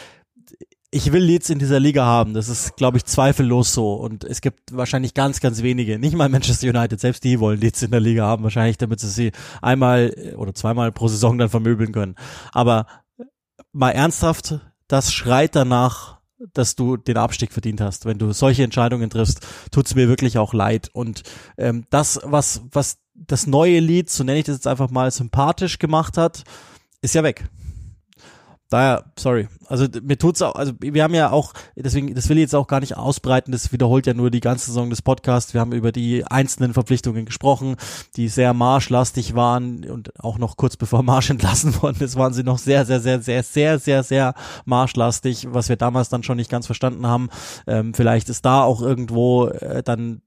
[0.90, 2.34] ich will Leeds in dieser Liga haben.
[2.34, 3.94] Das ist, glaube ich, zweifellos so.
[3.94, 7.82] Und es gibt wahrscheinlich ganz, ganz wenige, nicht mal Manchester United, selbst die wollen Leeds
[7.82, 11.90] in der Liga haben, wahrscheinlich, damit sie sie einmal oder zweimal pro Saison dann vermöbeln
[11.90, 12.14] können.
[12.52, 12.86] Aber
[13.74, 16.20] mal ernsthaft, das schreit danach,
[16.52, 18.06] dass du den Abstieg verdient hast.
[18.06, 20.90] Wenn du solche Entscheidungen triffst, tut's mir wirklich auch leid.
[20.92, 21.22] Und
[21.58, 25.78] ähm, das, was, was das neue Lied, so nenne ich das jetzt einfach mal, sympathisch
[25.78, 26.44] gemacht hat,
[27.00, 27.48] ist ja weg.
[28.70, 29.48] Daher, sorry.
[29.66, 32.66] Also mir tut's auch, also wir haben ja auch, deswegen, das will ich jetzt auch
[32.66, 35.54] gar nicht ausbreiten, das wiederholt ja nur die ganze Saison des Podcasts.
[35.54, 37.76] Wir haben über die einzelnen Verpflichtungen gesprochen,
[38.16, 42.42] die sehr marschlastig waren und auch noch kurz bevor Marsch entlassen worden ist, waren sie
[42.42, 46.50] noch sehr, sehr, sehr, sehr, sehr, sehr, sehr marschlastig, was wir damals dann schon nicht
[46.50, 47.28] ganz verstanden haben.
[47.66, 50.22] Ähm, vielleicht ist da auch irgendwo äh, dann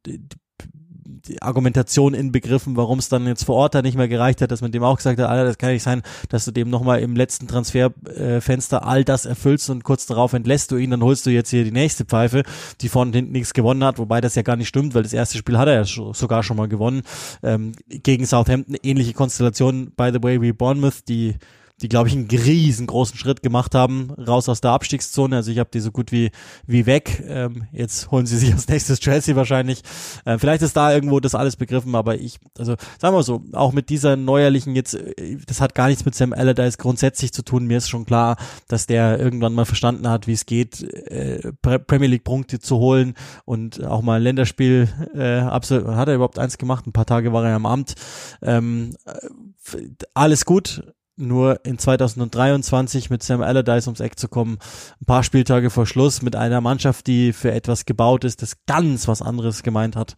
[1.27, 4.61] die Argumentation inbegriffen, warum es dann jetzt vor Ort da nicht mehr gereicht hat, dass
[4.61, 7.15] man dem auch gesagt hat, Alter, das kann nicht sein, dass du dem nochmal im
[7.15, 11.49] letzten Transferfenster all das erfüllst und kurz darauf entlässt du ihn, dann holst du jetzt
[11.49, 12.43] hier die nächste Pfeife,
[12.81, 15.37] die vorne hinten nichts gewonnen hat, wobei das ja gar nicht stimmt, weil das erste
[15.37, 17.01] Spiel hat er ja sogar schon mal gewonnen.
[17.43, 21.35] Ähm, gegen Southampton ähnliche Konstellation, by the way, wie Bournemouth, die
[21.81, 25.35] die, glaube ich, einen riesengroßen Schritt gemacht haben, raus aus der Abstiegszone.
[25.35, 26.31] Also ich habe die so gut wie,
[26.65, 27.23] wie weg.
[27.27, 29.83] Ähm, jetzt holen sie sich als nächstes Chelsea wahrscheinlich.
[30.25, 33.73] Äh, vielleicht ist da irgendwo das alles begriffen, aber ich, also sagen wir so, auch
[33.73, 37.67] mit dieser neuerlichen jetzt, äh, das hat gar nichts mit Sam Allardyce grundsätzlich zu tun.
[37.67, 38.37] Mir ist schon klar,
[38.67, 43.13] dass der irgendwann mal verstanden hat, wie es geht, äh, Premier League Punkte zu holen
[43.45, 47.33] und auch mal ein Länderspiel äh, absolut, hat er überhaupt eins gemacht, ein paar Tage
[47.33, 47.93] war er am Amt.
[48.41, 50.81] Ähm, äh, alles gut,
[51.17, 54.57] nur in 2023 mit Sam Allardyce ums Eck zu kommen,
[55.01, 59.07] ein paar Spieltage vor Schluss mit einer Mannschaft, die für etwas gebaut ist, das ganz
[59.07, 60.15] was anderes gemeint hat.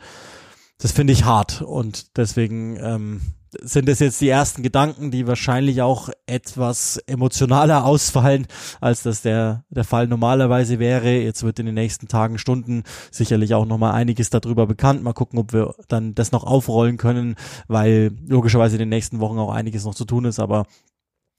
[0.77, 3.21] Das finde ich hart und deswegen ähm,
[3.61, 8.47] sind es jetzt die ersten Gedanken, die wahrscheinlich auch etwas emotionaler ausfallen,
[8.81, 11.11] als das der, der Fall normalerweise wäre.
[11.11, 15.03] Jetzt wird in den nächsten Tagen, Stunden sicherlich auch nochmal einiges darüber bekannt.
[15.03, 17.35] Mal gucken, ob wir dann das noch aufrollen können,
[17.67, 20.65] weil logischerweise in den nächsten Wochen auch einiges noch zu tun ist, aber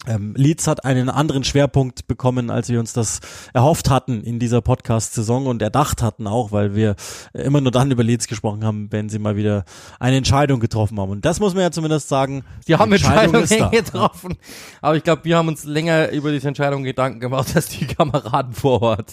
[0.07, 3.21] ähm, Leeds hat einen anderen Schwerpunkt bekommen, als wir uns das
[3.53, 6.97] erhofft hatten in dieser Podcast-Saison und erdacht hatten auch, weil wir
[7.35, 9.65] immer nur dann über Leeds gesprochen haben, wenn sie mal wieder
[9.99, 11.11] eine Entscheidung getroffen haben.
[11.11, 12.45] Und das muss man ja zumindest sagen.
[12.67, 14.39] Die haben Entscheidungen getroffen.
[14.81, 18.55] Aber ich glaube, wir haben uns länger über diese Entscheidung Gedanken gemacht, als die Kameraden
[18.55, 19.13] vor Ort.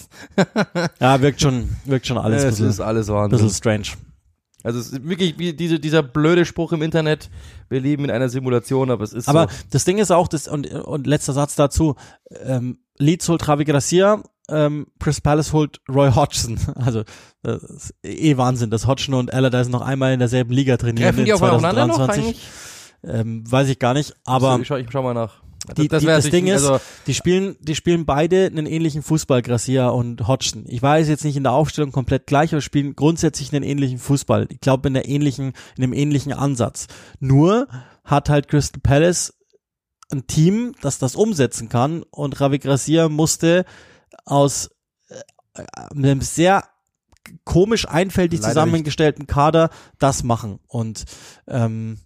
[1.02, 2.46] ja, wirkt schon, wirkt schon alles.
[2.46, 3.38] Es ist alles Wahnsinn.
[3.38, 4.07] Bisschen strange.
[4.68, 7.30] Also es ist wirklich wie diese, dieser blöde Spruch im Internet,
[7.70, 9.56] wir leben in einer Simulation, aber es ist Aber so.
[9.70, 11.96] das Ding ist auch, das, und, und letzter Satz dazu,
[12.44, 16.60] ähm, Leeds holt Ravi Gracia, ähm, Chris Palace holt Roy Hodgson.
[16.76, 17.06] Also
[17.44, 21.24] das ist eh Wahnsinn, dass Hodgson und Allardyce noch einmal in derselben Liga trainieren Treffen
[21.24, 22.26] die in 2023.
[23.04, 25.44] Noch ähm, weiß ich gar nicht, aber ich schau, ich schau mal nach.
[25.76, 29.42] Die, das, die, das Ding ist, also die spielen, die spielen beide einen ähnlichen Fußball,
[29.42, 30.66] Gracia und Hodgson.
[30.68, 34.48] Ich weiß jetzt nicht in der Aufstellung komplett gleich, aber spielen grundsätzlich einen ähnlichen Fußball.
[34.50, 36.88] Ich glaube in der ähnlichen, in einem ähnlichen Ansatz.
[37.20, 37.68] Nur
[38.04, 39.34] hat halt Crystal Palace
[40.10, 43.66] ein Team, das das umsetzen kann und Ravi Gracia musste
[44.26, 44.70] aus
[45.10, 46.64] äh, einem sehr
[47.44, 49.34] komisch einfältig Leider zusammengestellten nicht.
[49.34, 51.04] Kader das machen und
[51.48, 52.00] ähm,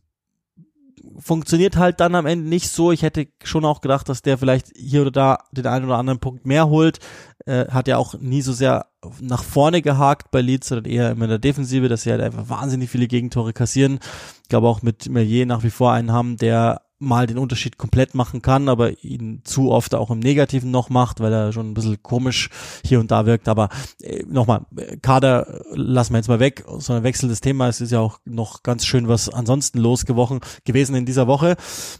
[1.19, 2.91] funktioniert halt dann am Ende nicht so.
[2.91, 6.19] Ich hätte schon auch gedacht, dass der vielleicht hier oder da den einen oder anderen
[6.19, 6.99] Punkt mehr holt.
[7.45, 8.87] Äh, hat ja auch nie so sehr
[9.19, 12.49] nach vorne gehakt bei Leeds, sondern eher immer in der Defensive, dass sie halt einfach
[12.49, 13.99] wahnsinnig viele Gegentore kassieren.
[14.43, 18.15] Ich glaube auch mit Melier nach wie vor einen haben, der mal den Unterschied komplett
[18.15, 21.73] machen kann, aber ihn zu oft auch im Negativen noch macht, weil er schon ein
[21.73, 22.49] bisschen komisch
[22.85, 23.47] hier und da wirkt.
[23.47, 23.69] Aber
[24.01, 24.65] äh, nochmal,
[25.01, 27.75] Kader lassen wir jetzt mal weg, sondern Wechsel des Themas.
[27.75, 31.55] Es ist ja auch noch ganz schön was ansonsten losgewochen gewesen in dieser Woche.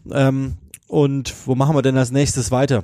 [0.09, 2.83] Ähm, und wo machen wir denn als nächstes weiter?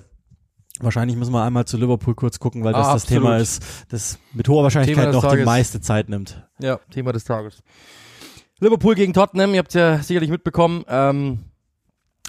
[0.79, 4.19] Wahrscheinlich müssen wir einmal zu Liverpool kurz gucken, weil das ah, das Thema ist, das
[4.33, 5.39] mit hoher Wahrscheinlichkeit noch Tages.
[5.39, 6.45] die meiste Zeit nimmt.
[6.59, 7.63] Ja, Thema des Tages.
[8.59, 10.83] Liverpool gegen Tottenham, ihr habt ja sicherlich mitbekommen.
[10.87, 11.39] Ähm,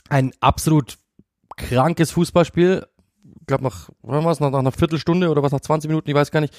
[0.09, 0.99] ein absolut
[1.57, 2.87] krankes Fußballspiel.
[3.41, 6.31] Ich glaube, nach, was, nach, nach einer Viertelstunde oder was, nach 20 Minuten, ich weiß
[6.31, 6.55] gar nicht,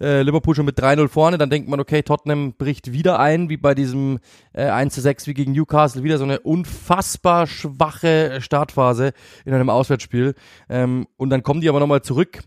[0.00, 3.56] äh, Liverpool schon mit 3-0 vorne, dann denkt man, okay, Tottenham bricht wieder ein, wie
[3.56, 4.18] bei diesem
[4.52, 9.12] äh, 1-6 wie gegen Newcastle, wieder so eine unfassbar schwache Startphase
[9.46, 10.34] in einem Auswärtsspiel.
[10.68, 12.42] Ähm, und dann kommen die aber nochmal zurück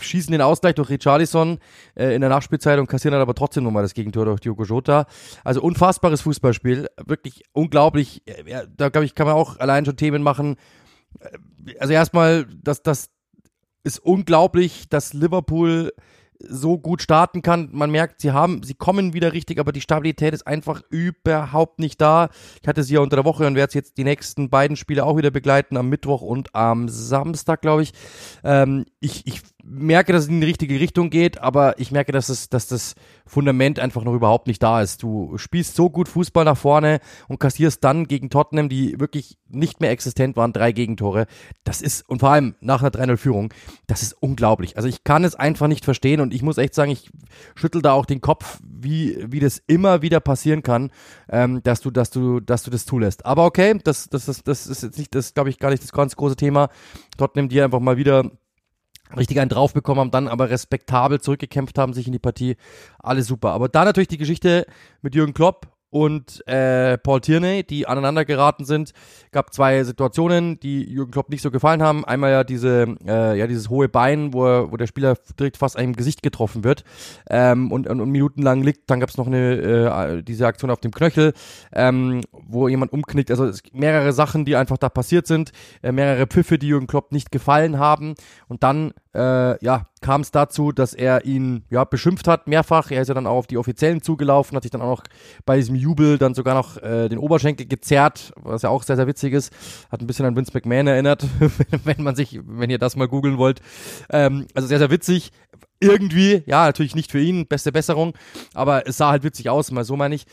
[0.00, 1.58] schießen den Ausgleich durch Richarlison
[1.94, 5.06] äh, in der Nachspielzeit und kassieren dann aber trotzdem nochmal das Gegentor durch Diogo Jota.
[5.44, 8.22] Also unfassbares Fußballspiel, wirklich unglaublich.
[8.46, 10.56] Ja, da glaube ich, kann man auch allein schon Themen machen.
[11.20, 13.10] Äh, also erstmal, das, das
[13.84, 15.92] ist unglaublich, dass Liverpool
[16.40, 17.68] so gut starten kann.
[17.72, 22.00] Man merkt, sie haben, sie kommen wieder richtig, aber die Stabilität ist einfach überhaupt nicht
[22.00, 22.28] da.
[22.60, 25.16] Ich hatte sie ja unter der Woche und werde jetzt die nächsten beiden Spiele auch
[25.16, 27.92] wieder begleiten, am Mittwoch und am Samstag, glaube ich.
[28.44, 29.26] Ähm, ich.
[29.26, 32.68] Ich merke, dass es in die richtige Richtung geht, aber ich merke, dass, es, dass
[32.68, 32.94] das
[33.26, 35.02] Fundament einfach noch überhaupt nicht da ist.
[35.02, 39.80] Du spielst so gut Fußball nach vorne und kassierst dann gegen Tottenham, die wirklich nicht
[39.80, 41.26] mehr existent waren, drei Gegentore.
[41.64, 43.52] Das ist, und vor allem nach einer 3-0-Führung,
[43.86, 44.76] das ist unglaublich.
[44.76, 47.10] Also ich kann es einfach nicht verstehen und ich muss echt sagen, ich
[47.56, 50.90] schüttel da auch den Kopf, wie, wie das immer wieder passieren kann,
[51.28, 53.26] ähm, dass du, dass du, dass du das zulässt.
[53.26, 55.92] Aber okay, das, das, das, das ist jetzt nicht, das glaube ich gar nicht das
[55.92, 56.68] ganz große Thema.
[57.16, 58.30] Tottenham, die einfach mal wieder
[59.14, 62.56] richtig einen drauf bekommen haben, dann aber respektabel zurückgekämpft haben, sich in die Partie.
[62.98, 63.50] Alles super.
[63.50, 64.66] Aber da natürlich die Geschichte
[65.02, 68.92] mit Jürgen Klopp und äh, Paul Tierney, die aneinander geraten sind.
[69.32, 72.04] Gab zwei Situationen, die Jürgen Klopp nicht so gefallen haben.
[72.04, 75.78] Einmal ja diese, äh, ja dieses hohe Bein, wo, er, wo der Spieler direkt fast
[75.78, 76.84] einem Gesicht getroffen wird
[77.30, 78.90] ähm, und, und, und minutenlang liegt.
[78.90, 81.32] Dann gab es noch eine äh, diese Aktion auf dem Knöchel,
[81.72, 83.30] ähm, wo jemand umknickt.
[83.30, 87.10] Also es mehrere Sachen, die einfach da passiert sind, äh, mehrere Pfiffe, die Jürgen Klopp
[87.10, 88.16] nicht gefallen haben.
[88.48, 92.90] Und dann äh, ja, kam es dazu, dass er ihn ja beschimpft hat mehrfach.
[92.90, 95.02] Er ist ja dann auch auf die Offiziellen zugelaufen, hat sich dann auch noch
[95.46, 99.06] bei diesem Jubel dann sogar noch äh, den Oberschenkel gezerrt, was ja auch sehr sehr
[99.06, 99.52] witzig ist.
[99.90, 101.24] Hat ein bisschen an Vince McMahon erinnert,
[101.84, 103.60] wenn man sich, wenn ihr das mal googeln wollt.
[104.10, 105.32] Ähm, also sehr sehr witzig.
[105.80, 108.14] Irgendwie, ja, natürlich nicht für ihn, beste Besserung,
[108.54, 110.26] aber es sah halt witzig aus, mal so meine ich.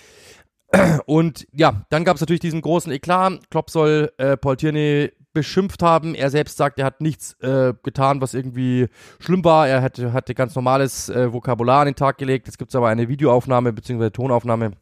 [1.05, 3.49] Und ja, dann gab es natürlich diesen großen Eklat.
[3.49, 6.15] Klopp soll äh, Paul Tierney beschimpft haben.
[6.15, 8.87] Er selbst sagt, er hat nichts äh, getan, was irgendwie
[9.19, 9.67] schlimm war.
[9.67, 12.47] Er hatte, hatte ganz normales äh, Vokabular an den Tag gelegt.
[12.47, 14.11] Jetzt gibt es aber eine Videoaufnahme bzw.
[14.11, 14.73] Tonaufnahme,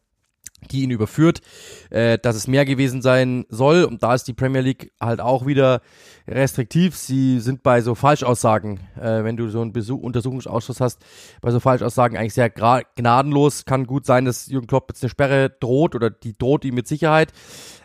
[0.69, 1.41] die ihn überführt,
[1.89, 3.83] äh, dass es mehr gewesen sein soll.
[3.85, 5.81] Und da ist die Premier League halt auch wieder
[6.27, 6.95] restriktiv.
[6.95, 11.03] Sie sind bei so Falschaussagen, äh, wenn du so einen Besuch Untersuchungsausschuss hast,
[11.41, 13.65] bei so Falschaussagen eigentlich sehr gnadenlos.
[13.65, 16.87] Kann gut sein, dass Jürgen Klopp jetzt eine Sperre droht oder die droht ihm mit
[16.87, 17.31] Sicherheit.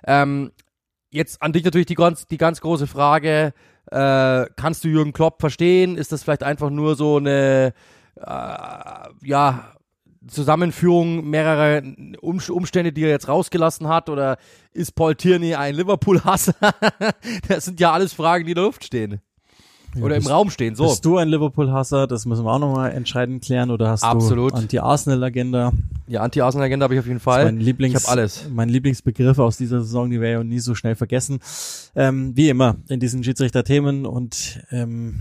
[0.06, 0.50] Ähm,
[1.16, 3.52] jetzt an dich natürlich die ganz, die ganz große Frage,
[3.90, 5.96] äh, kannst du Jürgen Klopp verstehen?
[5.96, 7.72] Ist das vielleicht einfach nur so eine,
[8.16, 9.72] äh, ja,
[10.28, 11.82] Zusammenführung mehrerer
[12.20, 14.08] um Umstände, die er jetzt rausgelassen hat?
[14.08, 14.38] Oder
[14.72, 16.54] ist Paul Tierney ein Liverpool-Hasser?
[17.48, 19.20] das sind ja alles Fragen, die in der Luft stehen.
[20.02, 20.84] Oder bist, im Raum stehen, so.
[20.84, 22.06] Bist du ein Liverpool-Hasser?
[22.06, 23.70] Das müssen wir auch nochmal entscheidend klären.
[23.70, 24.52] Oder hast Absolut.
[24.52, 25.72] du Anti-Arsenal-Agenda?
[26.08, 27.46] Ja, Anti-Arsenal-Agenda habe ich auf jeden Fall.
[27.46, 28.48] Mein Lieblings, ich habe alles.
[28.50, 31.40] Mein Lieblingsbegriff aus dieser Saison, die wäre ja nie so schnell vergessen.
[31.94, 35.20] Ähm, wie immer in diesen Schiedsrichter-Themen und ähm,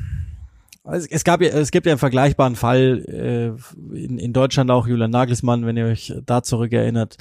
[0.84, 5.10] es, gab ja, es gibt ja einen vergleichbaren Fall äh, in, in Deutschland auch Julian
[5.12, 7.18] Nagelsmann, wenn ihr euch da zurückerinnert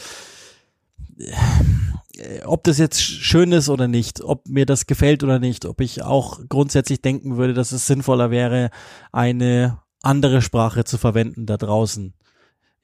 [2.44, 6.02] ob das jetzt schön ist oder nicht, ob mir das gefällt oder nicht, ob ich
[6.02, 8.70] auch grundsätzlich denken würde, dass es sinnvoller wäre,
[9.12, 12.14] eine andere Sprache zu verwenden da draußen.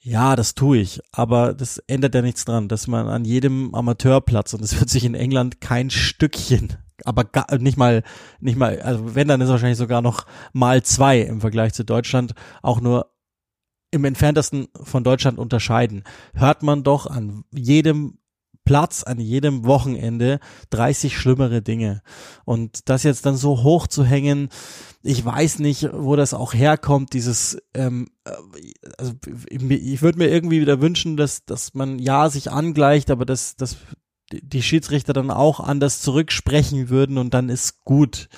[0.03, 4.55] Ja, das tue ich, aber das ändert ja nichts dran, dass man an jedem Amateurplatz
[4.55, 8.03] und es wird sich in England kein Stückchen, aber gar, nicht mal,
[8.41, 12.33] nicht mal, also wenn dann ist wahrscheinlich sogar noch mal zwei im Vergleich zu Deutschland
[12.63, 13.13] auch nur
[13.91, 16.05] im entferntesten von Deutschland unterscheiden.
[16.33, 18.20] Hört man doch an jedem
[18.65, 22.03] Platz an jedem Wochenende 30 schlimmere Dinge.
[22.45, 24.49] Und das jetzt dann so hoch zu hängen,
[25.03, 28.33] ich weiß nicht, wo das auch herkommt, dieses, ähm, äh,
[28.99, 29.13] also
[29.49, 33.77] ich würde mir irgendwie wieder wünschen, dass, dass man ja sich angleicht, aber das, das
[34.33, 38.29] die Schiedsrichter dann auch anders zurücksprechen würden und dann ist gut.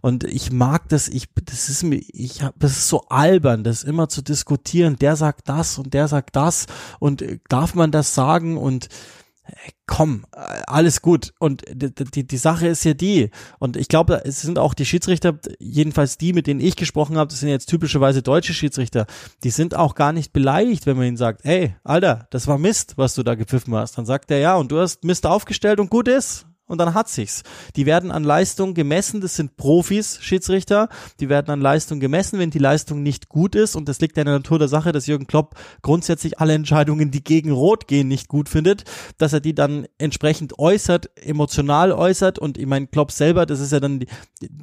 [0.00, 3.82] Und ich mag das, ich, das ist mir, ich hab, das ist so albern, das
[3.82, 4.96] immer zu diskutieren.
[4.96, 6.66] Der sagt das und der sagt das
[6.98, 8.88] und äh, darf man das sagen und
[9.86, 11.32] komm, alles gut.
[11.38, 14.86] Und die, die, die Sache ist ja die, und ich glaube, es sind auch die
[14.86, 19.06] Schiedsrichter, jedenfalls die, mit denen ich gesprochen habe, das sind jetzt typischerweise deutsche Schiedsrichter,
[19.42, 22.94] die sind auch gar nicht beleidigt, wenn man ihnen sagt, hey, Alter, das war Mist,
[22.96, 23.98] was du da gepfiffen hast.
[23.98, 27.08] Dann sagt er, ja, und du hast Mist aufgestellt und gut ist und dann hat
[27.08, 27.42] sich's.
[27.76, 30.88] Die werden an Leistung gemessen, das sind Profis, Schiedsrichter,
[31.20, 33.76] die werden an Leistung gemessen, wenn die Leistung nicht gut ist.
[33.76, 37.22] Und das liegt in der Natur der Sache, dass Jürgen Klopp grundsätzlich alle Entscheidungen, die
[37.22, 38.84] gegen Rot gehen, nicht gut findet,
[39.18, 42.38] dass er die dann entsprechend äußert, emotional äußert.
[42.38, 44.06] Und ich meine Klopp selber, das ist ja dann die,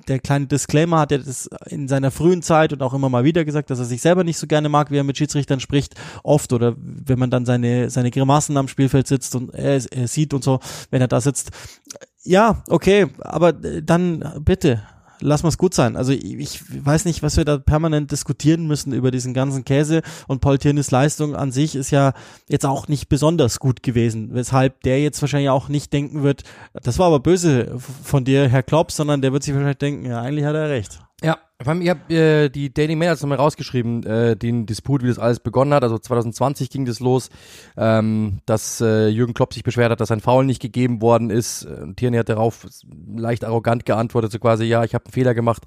[0.08, 3.46] der kleine Disclaimer, hat er das in seiner frühen Zeit und auch immer mal wieder
[3.46, 6.52] gesagt, dass er sich selber nicht so gerne mag, wie er mit Schiedsrichtern spricht, oft
[6.52, 10.44] oder wenn man dann seine, seine Grimassen am Spielfeld sitzt und er, er sieht und
[10.44, 10.60] so,
[10.90, 11.52] wenn er da sitzt,
[12.24, 14.84] ja, okay, aber dann bitte,
[15.22, 15.96] lass mal's gut sein.
[15.96, 20.02] Also ich, ich weiß nicht, was wir da permanent diskutieren müssen über diesen ganzen Käse
[20.28, 22.14] und Paul Tiernes Leistung an sich ist ja
[22.48, 27.00] jetzt auch nicht besonders gut gewesen, weshalb der jetzt wahrscheinlich auch nicht denken wird, das
[27.00, 30.46] war aber böse von dir, Herr Klopp, sondern der wird sich wahrscheinlich denken, ja, eigentlich
[30.46, 31.00] hat er recht.
[31.62, 35.40] Ich habe äh, die Daily Mail jetzt nochmal rausgeschrieben, äh, den Disput, wie das alles
[35.40, 35.84] begonnen hat.
[35.84, 37.30] Also 2020 ging das los,
[37.78, 41.64] ähm, dass äh, Jürgen Klopp sich beschwert hat, dass ein Foul nicht gegeben worden ist.
[41.64, 42.66] Äh, Tierney hat darauf
[43.16, 45.64] leicht arrogant geantwortet, so quasi, ja, ich habe einen Fehler gemacht,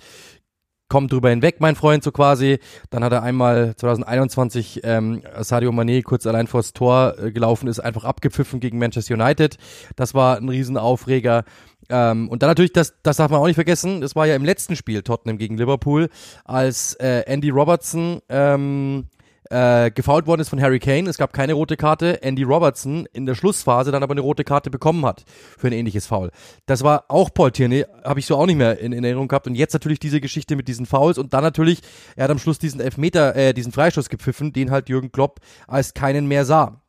[0.94, 2.60] komm drüber hinweg, mein Freund, so quasi.
[2.90, 7.80] Dann hat er einmal 2021 ähm, Sadio Mané kurz allein vors Tor äh, gelaufen ist,
[7.80, 9.56] einfach abgepfiffen gegen Manchester United.
[9.96, 11.42] Das war ein Riesenaufreger.
[11.88, 14.44] Ähm, und dann natürlich, das, das darf man auch nicht vergessen, das war ja im
[14.44, 16.10] letzten Spiel Tottenham gegen Liverpool,
[16.44, 19.08] als äh, Andy Robertson ähm,
[19.54, 21.08] äh, gefault worden ist von Harry Kane.
[21.08, 22.24] Es gab keine rote Karte.
[22.24, 25.24] Andy Robertson in der Schlussphase dann aber eine rote Karte bekommen hat
[25.56, 26.32] für ein ähnliches Foul.
[26.66, 29.46] Das war auch Paul Tierney, habe ich so auch nicht mehr in, in, Erinnerung gehabt.
[29.46, 31.82] Und jetzt natürlich diese Geschichte mit diesen Fouls und dann natürlich,
[32.16, 35.38] er hat am Schluss diesen Elfmeter, äh, diesen Freistoß gepfiffen, den halt Jürgen Klopp
[35.68, 36.82] als keinen mehr sah.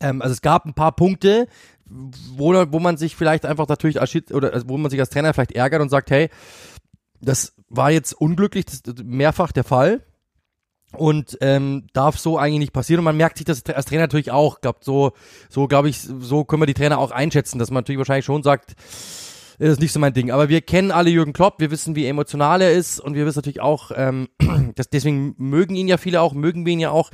[0.00, 1.48] Ähm, also es gab ein paar Punkte,
[1.86, 5.34] wo, wo man sich vielleicht einfach natürlich als oder also wo man sich als Trainer
[5.34, 6.28] vielleicht ärgert und sagt, hey,
[7.20, 10.02] das war jetzt unglücklich, das mehrfach der Fall
[10.96, 13.00] und ähm, darf so eigentlich nicht passieren.
[13.00, 15.12] Und man merkt sich das als Trainer natürlich auch, glaubt so
[15.48, 18.42] so glaube ich, so können wir die Trainer auch einschätzen, dass man natürlich wahrscheinlich schon
[18.42, 18.74] sagt,
[19.68, 20.30] ist nicht so mein Ding.
[20.30, 23.38] Aber wir kennen alle Jürgen Klopp, wir wissen, wie emotional er ist und wir wissen
[23.38, 24.28] natürlich auch, ähm,
[24.74, 27.10] dass deswegen mögen ihn ja viele auch, mögen wir ihn ja auch,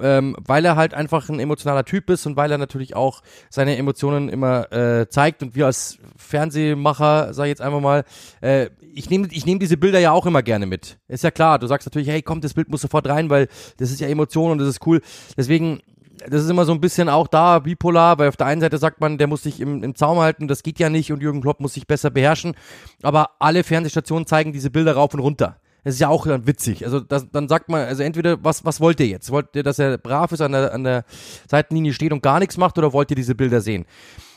[0.00, 3.76] ähm, weil er halt einfach ein emotionaler Typ ist und weil er natürlich auch seine
[3.76, 8.04] Emotionen immer äh, zeigt und wir als Fernsehmacher, sag ich jetzt einfach mal,
[8.40, 10.98] äh, ich nehme ich nehm diese Bilder ja auch immer gerne mit.
[11.08, 13.90] Ist ja klar, du sagst natürlich, hey, komm, das Bild muss sofort rein, weil das
[13.90, 15.00] ist ja Emotion und das ist cool.
[15.36, 15.80] Deswegen
[16.28, 19.00] das ist immer so ein bisschen auch da bipolar, weil auf der einen Seite sagt
[19.00, 21.60] man, der muss sich im, im Zaum halten, das geht ja nicht und Jürgen Klopp
[21.60, 22.54] muss sich besser beherrschen.
[23.02, 25.56] Aber alle Fernsehstationen zeigen diese Bilder rauf und runter.
[25.84, 26.84] Das ist ja auch dann witzig.
[26.84, 29.30] Also das, dann sagt man, also entweder, was, was wollt ihr jetzt?
[29.30, 31.04] Wollt ihr, dass er brav ist, an der, an der
[31.48, 33.86] Seitenlinie steht und gar nichts macht oder wollt ihr diese Bilder sehen?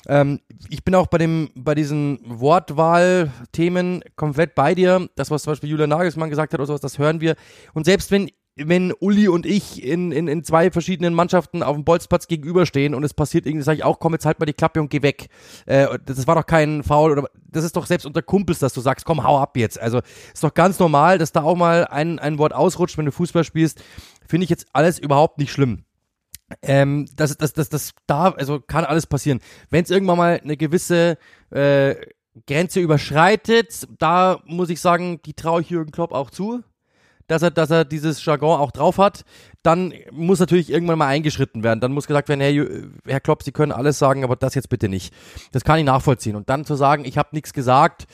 [0.07, 0.39] Ähm,
[0.69, 5.09] ich bin auch bei dem, bei diesen Wortwahl-Themen komplett bei dir.
[5.15, 7.35] Das, was zum Beispiel Julian Nagelsmann gesagt hat oder sowas, das hören wir.
[7.73, 8.29] Und selbst wenn
[8.67, 13.03] wenn Uli und ich in, in, in zwei verschiedenen Mannschaften auf dem Bolzplatz gegenüberstehen und
[13.03, 15.27] es passiert irgendwie, sage ich auch, komm, jetzt halt mal die Klappe und geh weg.
[15.65, 18.81] Äh, das war doch kein Foul oder das ist doch selbst unter Kumpels, dass du
[18.81, 19.79] sagst, komm, hau ab jetzt.
[19.79, 20.01] Also
[20.33, 23.43] ist doch ganz normal, dass da auch mal ein, ein Wort ausrutscht, wenn du Fußball
[23.43, 23.83] spielst.
[24.27, 25.85] Finde ich jetzt alles überhaupt nicht schlimm.
[26.61, 29.39] Ähm, das, das, das, das da, also kann alles passieren.
[29.69, 31.17] Wenn es irgendwann mal eine gewisse
[31.49, 31.95] äh,
[32.47, 36.63] Grenze überschreitet, da muss ich sagen, die traue ich Jürgen Klopp auch zu
[37.31, 39.23] dass er, dass er dieses Jargon auch drauf hat,
[39.63, 41.79] dann muss natürlich irgendwann mal eingeschritten werden.
[41.79, 42.67] Dann muss gesagt werden, hey,
[43.07, 45.13] Herr Klopp, Sie können alles sagen, aber das jetzt bitte nicht.
[45.53, 46.35] Das kann ich nachvollziehen.
[46.35, 48.05] Und dann zu sagen, ich habe nichts gesagt,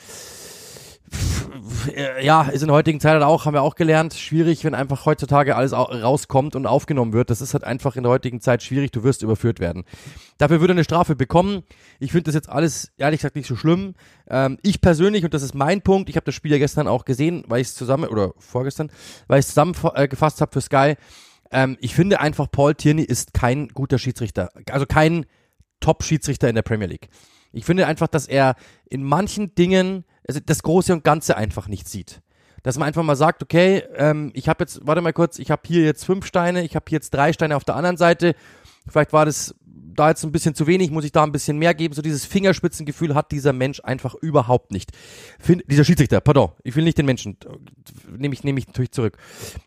[2.22, 5.06] ja, ist in der heutigen Zeit halt auch, haben wir auch gelernt, schwierig, wenn einfach
[5.06, 7.30] heutzutage alles rauskommt und aufgenommen wird.
[7.30, 9.86] Das ist halt einfach in der heutigen Zeit schwierig, du wirst überführt werden.
[10.38, 11.64] Dafür würde eine Strafe bekommen.
[12.00, 13.96] Ich finde das jetzt alles, ehrlich gesagt, nicht so schlimm.
[14.30, 17.06] Ähm, ich persönlich, und das ist mein Punkt, ich habe das Spiel ja gestern auch
[17.06, 18.92] gesehen, weil ich es zusammen, oder vorgestern,
[19.28, 20.96] weil ich es zusammengefasst habe für Sky.
[21.52, 24.50] Ähm, ich finde einfach, Paul Tierney ist kein guter Schiedsrichter.
[24.70, 25.26] Also kein
[25.80, 27.10] Top-Schiedsrichter in der Premier League.
[27.54, 28.56] Ich finde einfach, dass er
[28.90, 32.22] in manchen Dingen also das Große und Ganze einfach nicht sieht.
[32.64, 35.62] Dass man einfach mal sagt, okay, ähm, ich habe jetzt, warte mal kurz, ich habe
[35.66, 38.36] hier jetzt fünf Steine, ich habe hier jetzt drei Steine auf der anderen Seite.
[38.90, 39.56] Vielleicht war das
[40.00, 41.94] da jetzt ein bisschen zu wenig, muss ich da ein bisschen mehr geben.
[41.94, 44.92] So dieses Fingerspitzengefühl hat dieser Mensch einfach überhaupt nicht.
[45.40, 47.38] Find, dieser Schiedsrichter, pardon, ich will nicht den Menschen,
[48.10, 49.18] nehme ich, nehme ich natürlich zurück.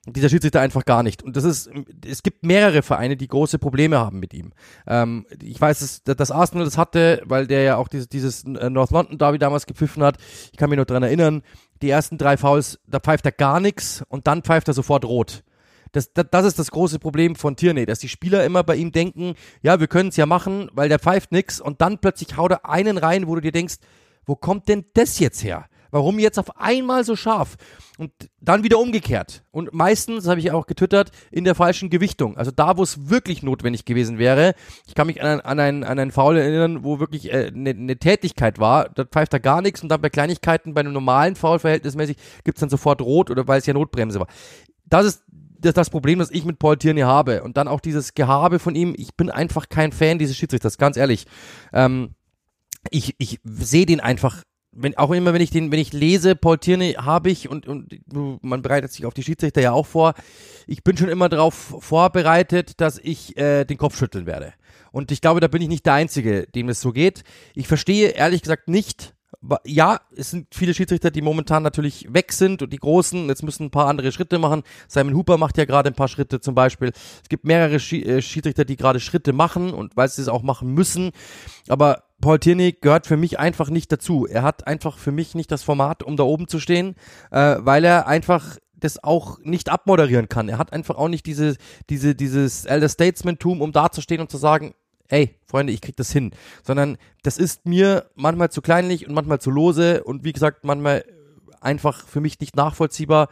[0.07, 1.23] Dieser Schiedsrichter einfach gar nicht.
[1.23, 1.71] Und das ist,
[2.07, 4.53] es gibt mehrere Vereine, die große Probleme haben mit ihm.
[4.87, 8.91] Ähm, ich weiß, dass, dass Arsenal das hatte, weil der ja auch dieses, dieses North
[8.91, 10.17] London Derby damals gepfiffen hat.
[10.53, 11.43] Ich kann mich noch dran erinnern,
[11.83, 15.43] die ersten drei Fouls, da pfeift er gar nichts und dann pfeift er sofort rot.
[15.93, 18.93] Das, das, das ist das große Problem von Tierney, dass die Spieler immer bei ihm
[18.93, 22.53] denken, ja, wir können es ja machen, weil der pfeift nix und dann plötzlich haut
[22.53, 23.77] er einen rein, wo du dir denkst,
[24.27, 25.67] wo kommt denn das jetzt her?
[25.91, 27.57] Warum jetzt auf einmal so scharf?
[27.99, 29.43] Und dann wieder umgekehrt.
[29.51, 32.37] Und meistens, habe ich auch getwittert, in der falschen Gewichtung.
[32.39, 34.55] Also da, wo es wirklich notwendig gewesen wäre.
[34.87, 37.75] Ich kann mich an, an, einen, an einen Foul erinnern, wo wirklich eine äh, ne,
[37.75, 38.89] ne Tätigkeit war.
[38.89, 42.61] Da pfeift er gar nichts und dann bei Kleinigkeiten, bei einem normalen Foul verhältnismäßig, gibt's
[42.61, 44.29] dann sofort rot oder weil es ja Notbremse war.
[44.91, 45.25] Das ist
[45.61, 47.43] das, das Problem, das ich mit Paul Tierney habe.
[47.43, 48.95] Und dann auch dieses Gehabe von ihm.
[48.97, 51.27] Ich bin einfach kein Fan dieses Schiedsrichters, ganz ehrlich.
[51.73, 52.15] Ähm,
[52.91, 56.59] ich, ich sehe den einfach wenn, auch immer wenn ich den, wenn ich lese, Paul
[56.59, 58.01] Tierney habe ich und, und
[58.43, 60.15] man bereitet sich auf die Schiedsrichter ja auch vor.
[60.67, 64.55] Ich bin schon immer darauf vorbereitet, dass ich äh, den Kopf schütteln werde.
[64.93, 67.25] Und ich glaube, da bin ich nicht der Einzige, dem es so geht.
[67.55, 69.15] Ich verstehe ehrlich gesagt nicht,
[69.65, 73.65] ja, es sind viele Schiedsrichter, die momentan natürlich weg sind und die Großen jetzt müssen
[73.65, 74.63] ein paar andere Schritte machen.
[74.87, 76.93] Simon Hooper macht ja gerade ein paar Schritte zum Beispiel.
[77.23, 80.75] Es gibt mehrere äh, Schiedsrichter, die gerade Schritte machen und weil sie es auch machen
[80.75, 81.13] müssen.
[81.69, 84.27] Aber Paul Tierney gehört für mich einfach nicht dazu.
[84.27, 86.95] Er hat einfach für mich nicht das Format, um da oben zu stehen,
[87.31, 90.49] äh, weil er einfach das auch nicht abmoderieren kann.
[90.49, 91.57] Er hat einfach auch nicht diese,
[91.89, 94.75] diese, dieses Elder Statesman-Tum, um dazustehen und zu sagen,
[95.11, 96.31] ey, Freunde, ich krieg das hin.
[96.63, 101.05] Sondern das ist mir manchmal zu kleinlich und manchmal zu lose und wie gesagt, manchmal
[101.61, 103.29] einfach für mich nicht nachvollziehbar.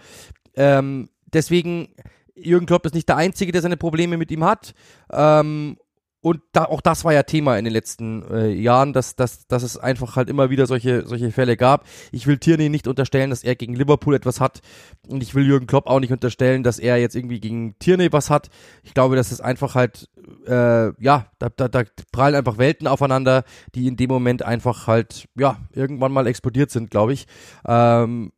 [0.54, 1.88] Ähm, deswegen,
[2.34, 4.74] Jürgen Klopp ist nicht der Einzige, der seine Probleme mit ihm hat.
[5.10, 5.78] Ähm,
[6.20, 9.62] und da, auch das war ja Thema in den letzten äh, Jahren, dass, dass, dass
[9.62, 11.86] es einfach halt immer wieder solche, solche Fälle gab.
[12.10, 14.60] Ich will Tierney nicht unterstellen, dass er gegen Liverpool etwas hat.
[15.06, 18.30] Und ich will Jürgen Klopp auch nicht unterstellen, dass er jetzt irgendwie gegen Tierney was
[18.30, 18.50] hat.
[18.82, 20.08] Ich glaube, dass es einfach halt,
[20.46, 23.44] äh, ja, da, da, da prallen einfach Welten aufeinander,
[23.76, 27.26] die in dem Moment einfach halt, ja, irgendwann mal explodiert sind, glaube ich.
[27.64, 28.32] Ähm,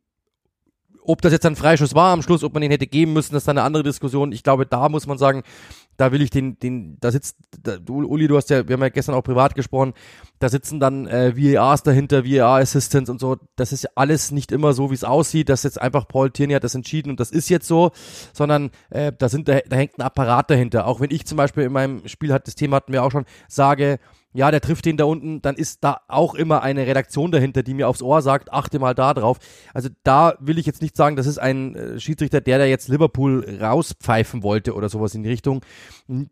[1.04, 3.44] ob das jetzt ein Freischuss war am Schluss, ob man ihn hätte geben müssen, das
[3.44, 4.32] ist eine andere Diskussion.
[4.32, 5.42] Ich glaube, da muss man sagen,
[5.96, 8.82] da will ich den, den, da sitzt, da, du, Uli, du hast ja, wir haben
[8.82, 9.92] ja gestern auch privat gesprochen,
[10.38, 13.36] da sitzen dann äh, VARs dahinter, VAR-Assistants und so.
[13.56, 16.64] Das ist alles nicht immer so, wie es aussieht, dass jetzt einfach Paul Tierney hat
[16.64, 17.90] das entschieden und das ist jetzt so,
[18.32, 20.86] sondern äh, da sind, da, da hängt ein Apparat dahinter.
[20.86, 23.26] Auch wenn ich zum Beispiel in meinem Spiel hat, das Thema hatten wir auch schon,
[23.46, 23.98] sage,
[24.32, 27.74] ja, der trifft den da unten, dann ist da auch immer eine Redaktion dahinter, die
[27.74, 29.38] mir aufs Ohr sagt, achte mal da drauf.
[29.74, 32.88] Also da will ich jetzt nicht sagen, das ist ein äh, Schiedsrichter, der da jetzt
[32.88, 35.62] Liverpool rauspfeifen wollte oder sowas in die Richtung.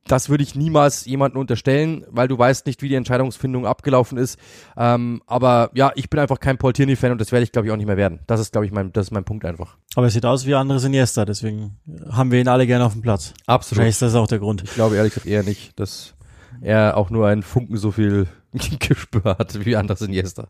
[0.06, 4.38] Das würde ich niemals jemanden unterstellen, weil du weißt nicht, wie die Entscheidungsfindung abgelaufen ist.
[4.76, 7.72] Ähm, aber ja, ich bin einfach kein Paul Tierney-Fan und das werde ich, glaube ich,
[7.72, 8.20] auch nicht mehr werden.
[8.26, 9.76] Das ist, glaube ich, mein, das ist mein Punkt einfach.
[9.96, 11.78] Aber es sieht aus wie andere Iniesta, deswegen
[12.10, 13.34] haben wir ihn alle gerne auf dem Platz.
[13.46, 13.82] Absolut.
[13.82, 14.62] Vielleicht ist das auch der Grund.
[14.62, 15.72] Ich glaube ehrlich gesagt eher nicht.
[15.78, 16.14] Das
[16.60, 18.26] er auch nur einen Funken so viel
[18.78, 20.48] Gespür hat wie Andres Iniesta.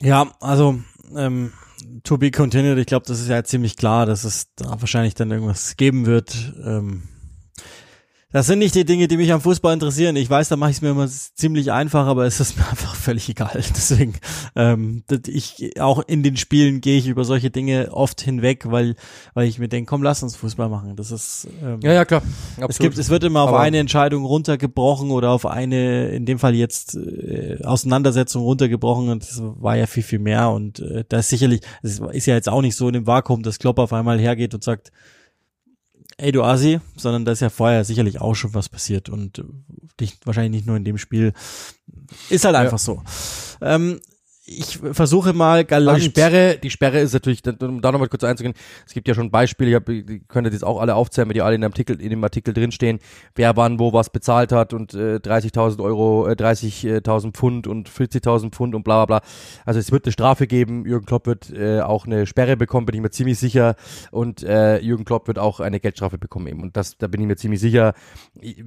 [0.00, 0.80] Ja, also
[1.14, 1.52] ähm,
[2.04, 5.30] to be continued, ich glaube, das ist ja ziemlich klar, dass es da wahrscheinlich dann
[5.30, 6.54] irgendwas geben wird.
[6.64, 7.04] Ähm,
[8.36, 10.14] das sind nicht die Dinge, die mich am Fußball interessieren.
[10.14, 12.94] Ich weiß, da mache ich es mir immer ziemlich einfach, aber es ist mir einfach
[12.94, 13.54] völlig egal.
[13.70, 14.12] Deswegen,
[14.54, 18.94] ähm, ich auch in den Spielen gehe ich über solche Dinge oft hinweg, weil
[19.32, 20.96] weil ich mir denke, komm, lass uns Fußball machen.
[20.96, 22.20] Das ist ähm, ja ja klar.
[22.56, 22.70] Absolut.
[22.70, 26.38] Es gibt, es wird immer auf aber eine Entscheidung runtergebrochen oder auf eine, in dem
[26.38, 31.20] Fall jetzt äh, Auseinandersetzung runtergebrochen und es war ja viel viel mehr und äh, da
[31.20, 33.94] ist sicherlich, es ist ja jetzt auch nicht so in dem Vakuum, dass Klopp auf
[33.94, 34.92] einmal hergeht und sagt
[36.18, 39.44] ey du Asi, sondern da ist ja vorher sicherlich auch schon was passiert und
[40.00, 41.32] nicht, wahrscheinlich nicht nur in dem Spiel.
[42.28, 42.78] Ist halt einfach ja.
[42.78, 43.02] so.
[43.60, 44.00] Ähm,
[44.48, 45.98] ich versuche mal galant.
[45.98, 48.54] die Sperre, die Sperre ist natürlich, um da nochmal kurz einzugehen,
[48.86, 51.62] es gibt ja schon Beispiele, ihr könnt jetzt auch alle aufzählen, weil die alle in
[51.62, 53.00] dem Artikel, in dem Artikel drinstehen,
[53.34, 58.52] wer wann wo was bezahlt hat und äh, 30.000 Euro, äh, 30.000 Pfund und 40.000
[58.52, 59.28] Pfund und bla bla bla.
[59.64, 62.94] Also es wird eine Strafe geben, Jürgen Klopp wird äh, auch eine Sperre bekommen, bin
[62.94, 63.74] ich mir ziemlich sicher
[64.12, 67.26] und äh, Jürgen Klopp wird auch eine Geldstrafe bekommen eben und das, da bin ich
[67.26, 67.94] mir ziemlich sicher.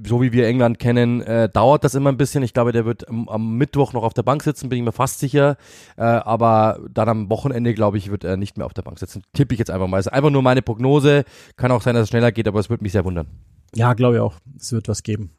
[0.06, 2.42] So wie wir England kennen, äh, dauert das immer ein bisschen.
[2.42, 4.92] Ich glaube, der wird am, am Mittwoch noch auf der Bank sitzen, bin ich mir
[4.92, 5.56] fast sicher.
[5.96, 9.22] Äh, aber dann am Wochenende, glaube ich, wird er nicht mehr auf der Bank sitzen.
[9.32, 9.98] Tippe ich jetzt einfach mal.
[9.98, 11.24] Es ist einfach nur meine Prognose.
[11.56, 13.28] Kann auch sein, dass es schneller geht, aber es würde mich sehr wundern.
[13.74, 14.34] Ja, glaube ich auch.
[14.58, 15.30] Es wird was geben.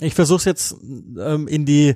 [0.00, 0.76] Ich versuche es jetzt
[1.18, 1.94] ähm, in die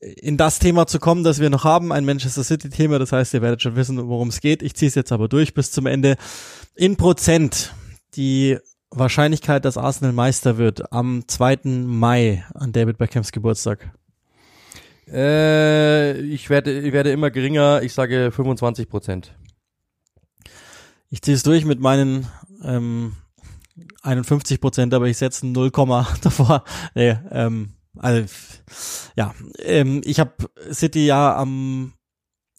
[0.00, 2.98] in das Thema zu kommen, das wir noch haben, ein Manchester City Thema.
[2.98, 4.62] Das heißt, ihr werdet schon wissen, worum es geht.
[4.62, 6.16] Ich ziehe es jetzt aber durch bis zum Ende.
[6.74, 7.74] In Prozent
[8.14, 8.58] die
[8.90, 11.60] Wahrscheinlichkeit, dass Arsenal Meister wird am 2.
[11.64, 13.92] Mai an David Beckhams Geburtstag?
[15.12, 17.82] Äh, ich werde, ich werde immer geringer.
[17.82, 19.34] Ich sage 25 Prozent.
[21.10, 22.26] Ich ziehe es durch mit meinen
[22.62, 23.14] ähm,
[24.02, 25.70] 51 Prozent, aber ich setze 0,
[26.22, 26.64] davor.
[26.94, 28.24] Nee, ähm, also,
[29.16, 30.32] ja, ähm, ich habe
[30.72, 31.94] City ja am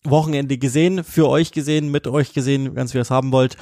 [0.04, 3.58] Wochenende gesehen, für euch gesehen, mit euch gesehen, ganz wie ihr es haben wollt.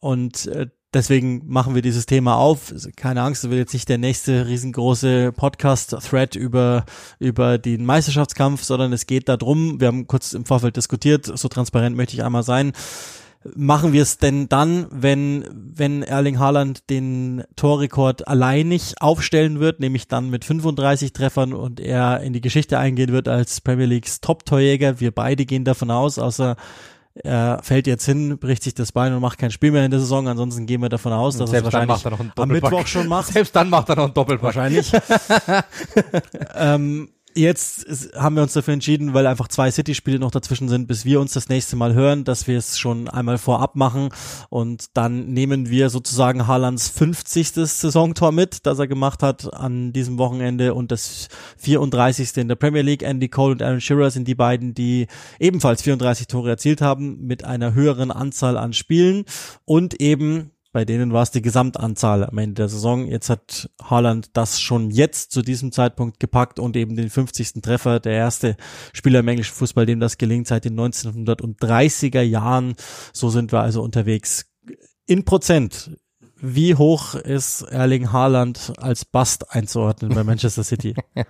[0.00, 2.72] Und äh, deswegen machen wir dieses Thema auf.
[2.96, 6.84] Keine Angst, es wird jetzt nicht der nächste riesengroße Podcast-Thread über,
[7.18, 11.96] über den Meisterschaftskampf, sondern es geht darum, wir haben kurz im Vorfeld diskutiert, so transparent
[11.96, 12.72] möchte ich einmal sein,
[13.54, 20.08] machen wir es denn dann, wenn, wenn Erling Haaland den Torrekord alleinig aufstellen wird, nämlich
[20.08, 25.00] dann mit 35 Treffern und er in die Geschichte eingehen wird als Premier Leagues Top-Torjäger?
[25.00, 26.56] Wir beide gehen davon aus, außer
[27.24, 30.00] er fällt jetzt hin, bricht sich das Bein und macht kein Spiel mehr in der
[30.00, 30.28] Saison.
[30.28, 32.04] Ansonsten gehen wir davon aus, dass er wahrscheinlich
[32.36, 33.28] am Mittwoch schon macht.
[33.32, 34.42] Selbst dann macht er noch einen Doppelpack.
[34.42, 34.92] Wahrscheinlich.
[36.54, 41.04] ähm, jetzt haben wir uns dafür entschieden, weil einfach zwei City-Spiele noch dazwischen sind, bis
[41.04, 44.10] wir uns das nächste Mal hören, dass wir es schon einmal vorab machen
[44.50, 47.48] und dann nehmen wir sozusagen Haalands 50.
[47.50, 52.36] Saisontor mit, das er gemacht hat an diesem Wochenende und das 34.
[52.36, 53.02] in der Premier League.
[53.02, 55.06] Andy Cole und Aaron Shearer sind die beiden, die
[55.38, 59.24] ebenfalls 34 Tore erzielt haben mit einer höheren Anzahl an Spielen
[59.64, 63.06] und eben bei denen war es die Gesamtanzahl am Ende der Saison.
[63.06, 67.62] Jetzt hat Haaland das schon jetzt zu diesem Zeitpunkt gepackt und eben den 50.
[67.62, 68.56] Treffer, der erste
[68.92, 72.74] Spieler im englischen Fußball, dem das gelingt seit den 1930er Jahren.
[73.12, 74.46] So sind wir also unterwegs.
[75.06, 75.90] In Prozent
[76.40, 80.94] wie hoch ist Erling Haaland als Bast einzuordnen bei Manchester City?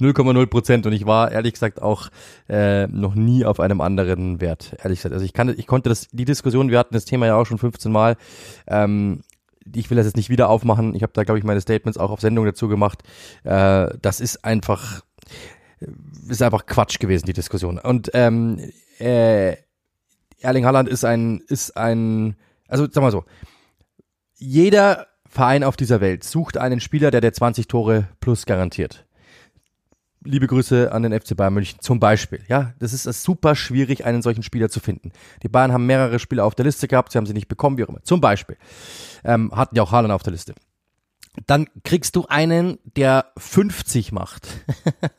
[0.00, 2.08] 0,0 Prozent und ich war ehrlich gesagt auch
[2.48, 5.14] äh, noch nie auf einem anderen Wert, ehrlich gesagt.
[5.14, 7.58] Also ich kann, ich konnte das, die Diskussion, wir hatten das Thema ja auch schon
[7.58, 8.16] 15 Mal,
[8.66, 9.22] ähm,
[9.74, 10.94] ich will das jetzt nicht wieder aufmachen.
[10.94, 13.02] Ich habe da, glaube ich, meine Statements auch auf Sendung dazu gemacht.
[13.44, 15.02] Äh, das ist einfach,
[16.28, 17.78] ist einfach Quatsch gewesen, die Diskussion.
[17.78, 18.58] Und ähm,
[18.98, 19.56] äh,
[20.40, 22.36] Erling Haaland ist ein, ist ein,
[22.68, 23.24] also sag mal so,
[24.44, 29.06] jeder Verein auf dieser Welt sucht einen Spieler, der der 20 Tore plus garantiert.
[30.26, 32.40] Liebe Grüße an den FC Bayern München zum Beispiel.
[32.48, 35.12] Ja, das ist super schwierig, einen solchen Spieler zu finden.
[35.42, 37.84] Die Bayern haben mehrere Spieler auf der Liste gehabt, sie haben sie nicht bekommen, wie
[37.84, 38.02] auch immer.
[38.04, 38.56] Zum Beispiel
[39.24, 40.54] ähm, hatten ja auch Haaland auf der Liste.
[41.46, 44.48] Dann kriegst du einen, der 50 macht.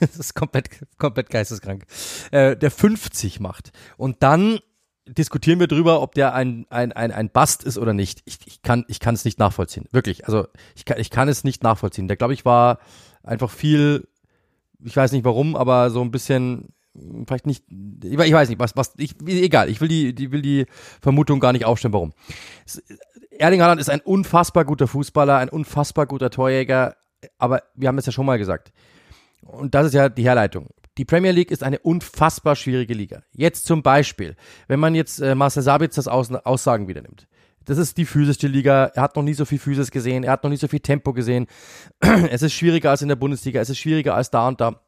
[0.00, 1.84] das ist komplett, komplett geisteskrank.
[2.30, 3.72] Äh, der 50 macht.
[3.96, 4.60] Und dann
[5.08, 8.22] diskutieren wir drüber, ob der ein, ein, ein, ein Bast ist oder nicht.
[8.24, 9.86] Ich, ich kann ich kann es nicht nachvollziehen.
[9.90, 10.26] Wirklich.
[10.26, 10.46] Also
[10.76, 12.08] ich kann, ich kann es nicht nachvollziehen.
[12.08, 12.78] Der, glaube ich, war
[13.22, 14.08] einfach viel,
[14.84, 16.68] ich weiß nicht warum, aber so ein bisschen,
[17.26, 17.64] vielleicht nicht,
[18.04, 20.66] ich, ich weiß nicht, was, was, ich, egal, ich will die, die, will die
[21.00, 22.12] Vermutung gar nicht aufstellen, warum.
[23.30, 26.96] Erling Haaland ist ein unfassbar guter Fußballer, ein unfassbar guter Torjäger,
[27.38, 28.72] aber wir haben es ja schon mal gesagt.
[29.42, 30.68] Und das ist ja die Herleitung.
[30.98, 33.22] Die Premier League ist eine unfassbar schwierige Liga.
[33.32, 34.34] Jetzt zum Beispiel,
[34.66, 37.28] wenn man jetzt äh, Marcel Sabitzers Aus Aussagen wieder nimmt.
[37.64, 38.86] Das ist die physischste Liga.
[38.94, 40.24] Er hat noch nie so viel Physis gesehen.
[40.24, 41.46] Er hat noch nie so viel Tempo gesehen.
[42.00, 43.60] es ist schwieriger als in der Bundesliga.
[43.60, 44.80] Es ist schwieriger als da und da.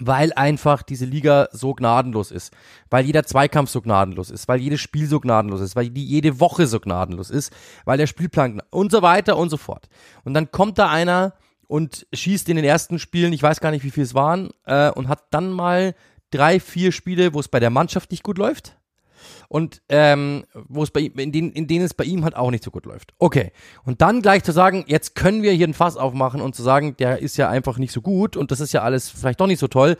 [0.00, 2.52] Weil einfach diese Liga so gnadenlos ist.
[2.90, 4.48] Weil jeder Zweikampf so gnadenlos ist.
[4.48, 5.76] Weil jedes Spiel so gnadenlos ist.
[5.76, 7.52] Weil die jede Woche so gnadenlos ist.
[7.84, 9.88] Weil der Spielplan und so weiter und so fort.
[10.24, 11.34] Und dann kommt da einer,
[11.68, 14.90] und schießt in den ersten Spielen, ich weiß gar nicht, wie viel es waren, äh,
[14.90, 15.94] und hat dann mal
[16.30, 18.76] drei, vier Spiele, wo es bei der Mannschaft nicht gut läuft.
[19.48, 22.50] Und ähm, wo es bei ihm, in denen, in denen es bei ihm halt auch
[22.50, 23.14] nicht so gut läuft.
[23.18, 23.52] Okay.
[23.84, 26.96] Und dann gleich zu sagen, jetzt können wir hier ein Fass aufmachen und zu sagen,
[26.96, 29.60] der ist ja einfach nicht so gut und das ist ja alles vielleicht doch nicht
[29.60, 29.96] so toll.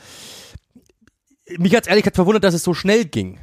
[1.59, 3.41] Mich hat's ehrlich gesagt verwundert, dass es so schnell ging,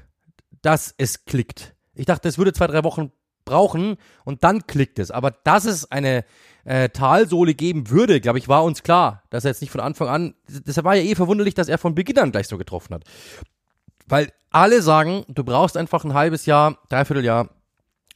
[0.61, 1.73] dass es klickt.
[1.95, 3.11] Ich dachte, es würde zwei, drei Wochen
[3.45, 5.09] brauchen und dann klickt es.
[5.09, 6.25] Aber dass es eine
[6.65, 10.07] äh, Talsohle geben würde, glaube ich, war uns klar, dass er jetzt nicht von Anfang
[10.07, 13.03] an, deshalb war ja eh verwunderlich, dass er von Beginn an gleich so getroffen hat.
[14.07, 17.49] Weil alle sagen, du brauchst einfach ein halbes Jahr, dreiviertel Jahr,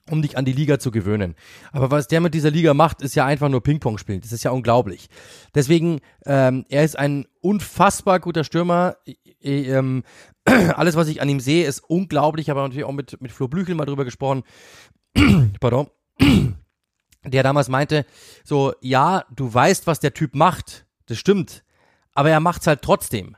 [0.09, 1.35] um dich an die Liga zu gewöhnen.
[1.71, 4.21] Aber was der mit dieser Liga macht, ist ja einfach nur Ping-Pong spielen.
[4.21, 5.09] Das ist ja unglaublich.
[5.53, 8.95] Deswegen, ähm, er ist ein unfassbar guter Stürmer.
[9.41, 10.03] Ähm,
[10.45, 12.45] alles, was ich an ihm sehe, ist unglaublich.
[12.45, 14.43] Ich habe natürlich auch mit, mit Flo Blüchel mal drüber gesprochen.
[15.59, 15.89] Pardon
[17.31, 18.05] der damals meinte,
[18.43, 21.63] so, ja, du weißt, was der Typ macht, das stimmt,
[22.13, 23.37] aber er macht's halt trotzdem.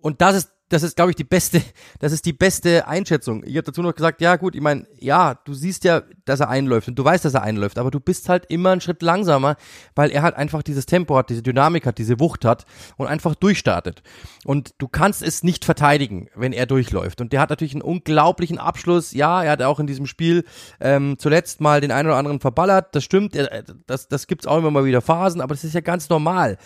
[0.00, 1.62] Und das ist das ist, glaube ich, die beste,
[1.98, 3.44] das ist die beste Einschätzung.
[3.44, 6.48] Ich habe dazu noch gesagt, ja gut, ich meine, ja, du siehst ja, dass er
[6.48, 9.56] einläuft und du weißt, dass er einläuft, aber du bist halt immer einen Schritt langsamer,
[9.94, 12.64] weil er halt einfach dieses Tempo hat, diese Dynamik hat, diese Wucht hat
[12.96, 14.02] und einfach durchstartet.
[14.44, 17.20] Und du kannst es nicht verteidigen, wenn er durchläuft.
[17.20, 19.12] Und der hat natürlich einen unglaublichen Abschluss.
[19.12, 20.44] Ja, er hat auch in diesem Spiel
[20.80, 22.94] ähm, zuletzt mal den einen oder anderen verballert.
[22.94, 25.80] Das stimmt, er, das, das gibt's auch immer mal wieder Phasen, aber das ist ja
[25.80, 26.56] ganz normal.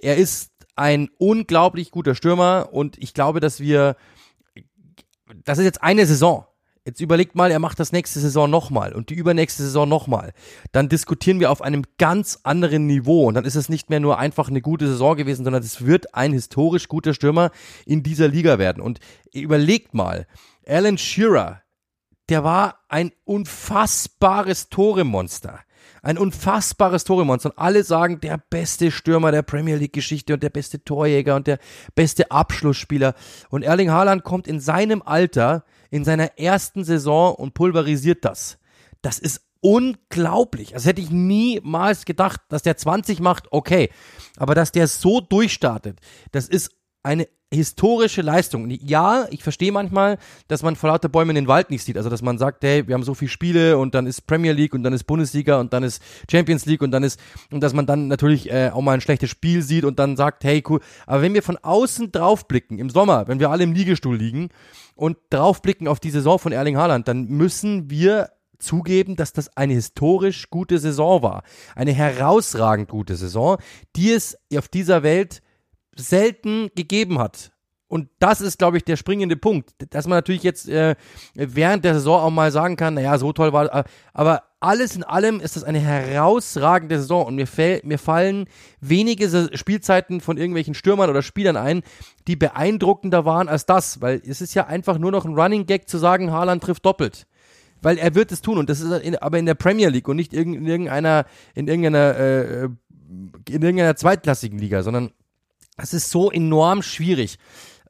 [0.00, 3.96] Er ist ein unglaublich guter Stürmer und ich glaube, dass wir,
[5.44, 6.46] das ist jetzt eine Saison.
[6.86, 10.34] Jetzt überlegt mal, er macht das nächste Saison nochmal und die übernächste Saison nochmal.
[10.70, 14.18] Dann diskutieren wir auf einem ganz anderen Niveau und dann ist es nicht mehr nur
[14.18, 17.52] einfach eine gute Saison gewesen, sondern es wird ein historisch guter Stürmer
[17.86, 18.82] in dieser Liga werden.
[18.82, 19.00] Und
[19.32, 20.26] überlegt mal,
[20.66, 21.62] Alan Shearer,
[22.28, 25.60] der war ein unfassbares Toremonster.
[26.04, 27.50] Ein unfassbares Toremonster.
[27.50, 31.46] Und alle sagen, der beste Stürmer der Premier League Geschichte und der beste Torjäger und
[31.46, 31.58] der
[31.94, 33.14] beste Abschlussspieler.
[33.48, 38.58] Und Erling Haaland kommt in seinem Alter, in seiner ersten Saison und pulverisiert das.
[39.00, 40.72] Das ist unglaublich.
[40.72, 43.88] Das hätte ich niemals gedacht, dass der 20 macht, okay.
[44.36, 46.00] Aber dass der so durchstartet,
[46.32, 46.70] das ist
[47.04, 48.68] eine historische Leistung.
[48.68, 51.96] Ja, ich verstehe manchmal, dass man vor lauter Bäumen den Wald nicht sieht.
[51.96, 54.74] Also, dass man sagt, hey, wir haben so viele Spiele und dann ist Premier League
[54.74, 57.20] und dann ist Bundesliga und dann ist Champions League und dann ist,
[57.52, 60.44] und dass man dann natürlich äh, auch mal ein schlechtes Spiel sieht und dann sagt,
[60.44, 60.80] hey, cool.
[61.06, 64.48] Aber wenn wir von außen draufblicken, im Sommer, wenn wir alle im Liegestuhl liegen
[64.96, 69.74] und draufblicken auf die Saison von Erling Haaland, dann müssen wir zugeben, dass das eine
[69.74, 71.42] historisch gute Saison war.
[71.76, 73.58] Eine herausragend gute Saison,
[73.94, 75.42] die es auf dieser Welt
[75.96, 77.52] selten gegeben hat.
[77.86, 80.96] Und das ist, glaube ich, der springende Punkt, dass man natürlich jetzt äh,
[81.34, 85.04] während der Saison auch mal sagen kann, naja, so toll war, äh, aber alles in
[85.04, 87.26] allem ist das eine herausragende Saison.
[87.26, 87.46] Und mir,
[87.84, 88.46] mir fallen
[88.80, 91.82] wenige Spielzeiten von irgendwelchen Stürmern oder Spielern ein,
[92.26, 95.88] die beeindruckender waren als das, weil es ist ja einfach nur noch ein Running Gag
[95.88, 97.26] zu sagen, Haaland trifft doppelt.
[97.82, 98.56] Weil er wird es tun.
[98.56, 102.16] Und das ist in, aber in der Premier League und nicht in irgendeiner in irgendeiner
[102.16, 105.10] äh, in irgendeiner zweitklassigen Liga, sondern
[105.76, 107.38] es ist so enorm schwierig.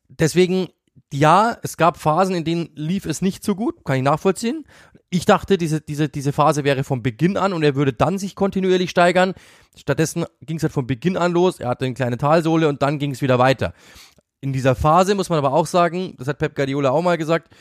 [0.08, 0.68] Deswegen,
[1.12, 4.64] ja, es gab Phasen, in denen lief es nicht so gut, kann ich nachvollziehen.
[5.10, 8.34] Ich dachte, diese, diese, diese Phase wäre von Beginn an und er würde dann sich
[8.34, 9.34] kontinuierlich steigern.
[9.76, 11.60] Stattdessen ging es halt von Beginn an los.
[11.60, 13.74] Er hatte eine kleine Talsohle und dann ging es wieder weiter.
[14.40, 17.54] In dieser Phase muss man aber auch sagen, das hat Pep Guardiola auch mal gesagt,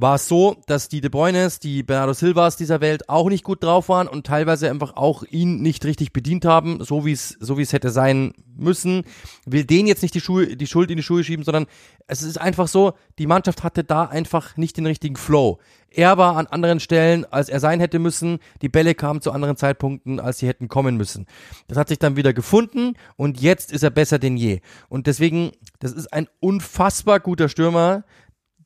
[0.00, 3.64] war es so, dass die De Bruynes, die Bernardo Silvas dieser Welt auch nicht gut
[3.64, 7.58] drauf waren und teilweise einfach auch ihn nicht richtig bedient haben, so wie es so
[7.58, 9.02] wie es hätte sein müssen.
[9.44, 11.66] Will den jetzt nicht die Schuhe die Schuld in die Schuhe schieben, sondern
[12.06, 15.58] es ist einfach so, die Mannschaft hatte da einfach nicht den richtigen Flow.
[15.90, 18.38] Er war an anderen Stellen, als er sein hätte müssen.
[18.62, 21.26] Die Bälle kamen zu anderen Zeitpunkten, als sie hätten kommen müssen.
[21.66, 24.60] Das hat sich dann wieder gefunden und jetzt ist er besser denn je.
[24.88, 28.04] Und deswegen, das ist ein unfassbar guter Stürmer,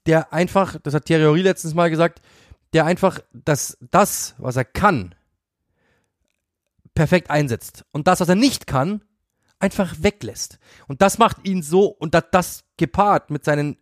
[0.07, 2.20] der einfach, das hat Thierry Henry letztens mal gesagt,
[2.72, 5.14] der einfach das, das, was er kann,
[6.94, 7.84] perfekt einsetzt.
[7.92, 9.03] Und das, was er nicht kann,
[9.59, 10.59] einfach weglässt.
[10.88, 13.76] Und das macht ihn so, und das, das gepaart mit seinen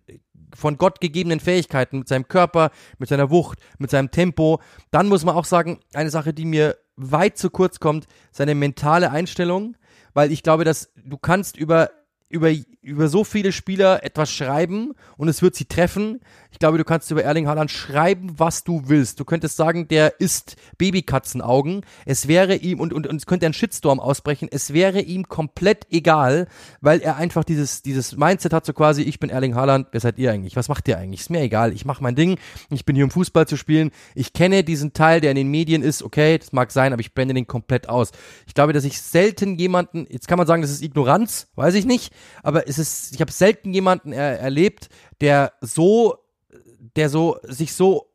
[0.54, 4.60] von Gott gegebenen Fähigkeiten, mit seinem Körper, mit seiner Wucht, mit seinem Tempo,
[4.90, 9.10] dann muss man auch sagen, eine Sache, die mir weit zu kurz kommt, seine mentale
[9.10, 9.76] Einstellung,
[10.12, 11.90] weil ich glaube, dass du kannst über
[12.30, 16.20] über, über so viele Spieler etwas schreiben und es wird sie treffen.
[16.52, 19.18] Ich glaube, du kannst über Erling Haaland schreiben, was du willst.
[19.18, 21.84] Du könntest sagen, der isst Babykatzenaugen.
[22.06, 25.88] Es wäre ihm, und, und, und es könnte ein Shitstorm ausbrechen, es wäre ihm komplett
[25.90, 26.46] egal,
[26.80, 30.16] weil er einfach dieses, dieses Mindset hat, so quasi, ich bin Erling Haaland, wer seid
[30.18, 30.54] ihr eigentlich?
[30.54, 31.22] Was macht ihr eigentlich?
[31.22, 31.72] Ist mir egal.
[31.72, 32.38] Ich mache mein Ding.
[32.70, 33.90] Ich bin hier, um Fußball zu spielen.
[34.14, 36.04] Ich kenne diesen Teil, der in den Medien ist.
[36.04, 38.12] Okay, das mag sein, aber ich blende den komplett aus.
[38.46, 41.86] Ich glaube, dass ich selten jemanden, jetzt kann man sagen, das ist Ignoranz, weiß ich
[41.86, 42.12] nicht
[42.42, 44.88] aber es ist, ich habe selten jemanden er, erlebt,
[45.20, 46.16] der so,
[46.96, 48.10] der so, sich so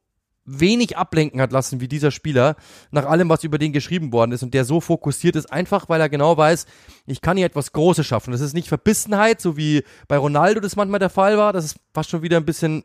[0.45, 2.55] wenig ablenken hat lassen wie dieser Spieler,
[2.91, 5.99] nach allem, was über den geschrieben worden ist und der so fokussiert ist, einfach weil
[5.99, 6.67] er genau weiß,
[7.07, 8.31] ich kann hier etwas Großes schaffen.
[8.31, 11.77] Das ist nicht Verbissenheit, so wie bei Ronaldo das manchmal der Fall war, das ist
[11.93, 12.83] fast schon wieder ein bisschen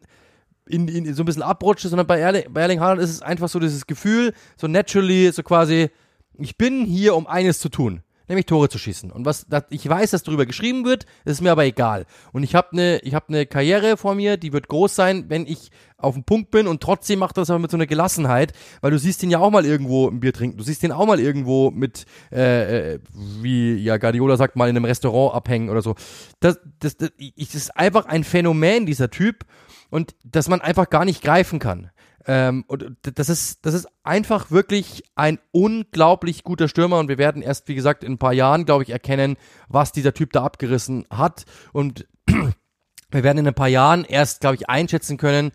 [0.67, 3.49] in, in, so ein bisschen abrutscht, sondern bei Erling, bei Erling Haaland ist es einfach
[3.49, 5.91] so dieses Gefühl, so naturally, so quasi,
[6.39, 9.11] ich bin hier, um eines zu tun nämlich Tore zu schießen.
[9.11, 12.07] Und was das, ich weiß, dass darüber geschrieben wird, ist mir aber egal.
[12.33, 15.47] Und ich habe eine ich habe eine Karriere vor mir, die wird groß sein, wenn
[15.47, 18.91] ich auf dem Punkt bin und trotzdem macht das aber mit so einer Gelassenheit, weil
[18.91, 21.21] du siehst ihn ja auch mal irgendwo ein Bier trinken, du siehst ihn auch mal
[21.21, 25.97] irgendwo mit, äh, äh, wie ja Guardiola sagt, mal in einem Restaurant abhängen oder so.
[26.39, 29.45] Das, das, das, das ist einfach ein Phänomen, dieser Typ,
[29.91, 31.91] und dass man einfach gar nicht greifen kann.
[32.27, 37.43] Ähm, und das ist, das ist einfach wirklich ein unglaublich guter Stürmer und wir werden
[37.43, 39.37] erst, wie gesagt, in ein paar Jahren, glaube ich, erkennen,
[39.69, 41.45] was dieser Typ da abgerissen hat.
[41.73, 45.53] Und wir werden in ein paar Jahren erst, glaube ich, einschätzen können,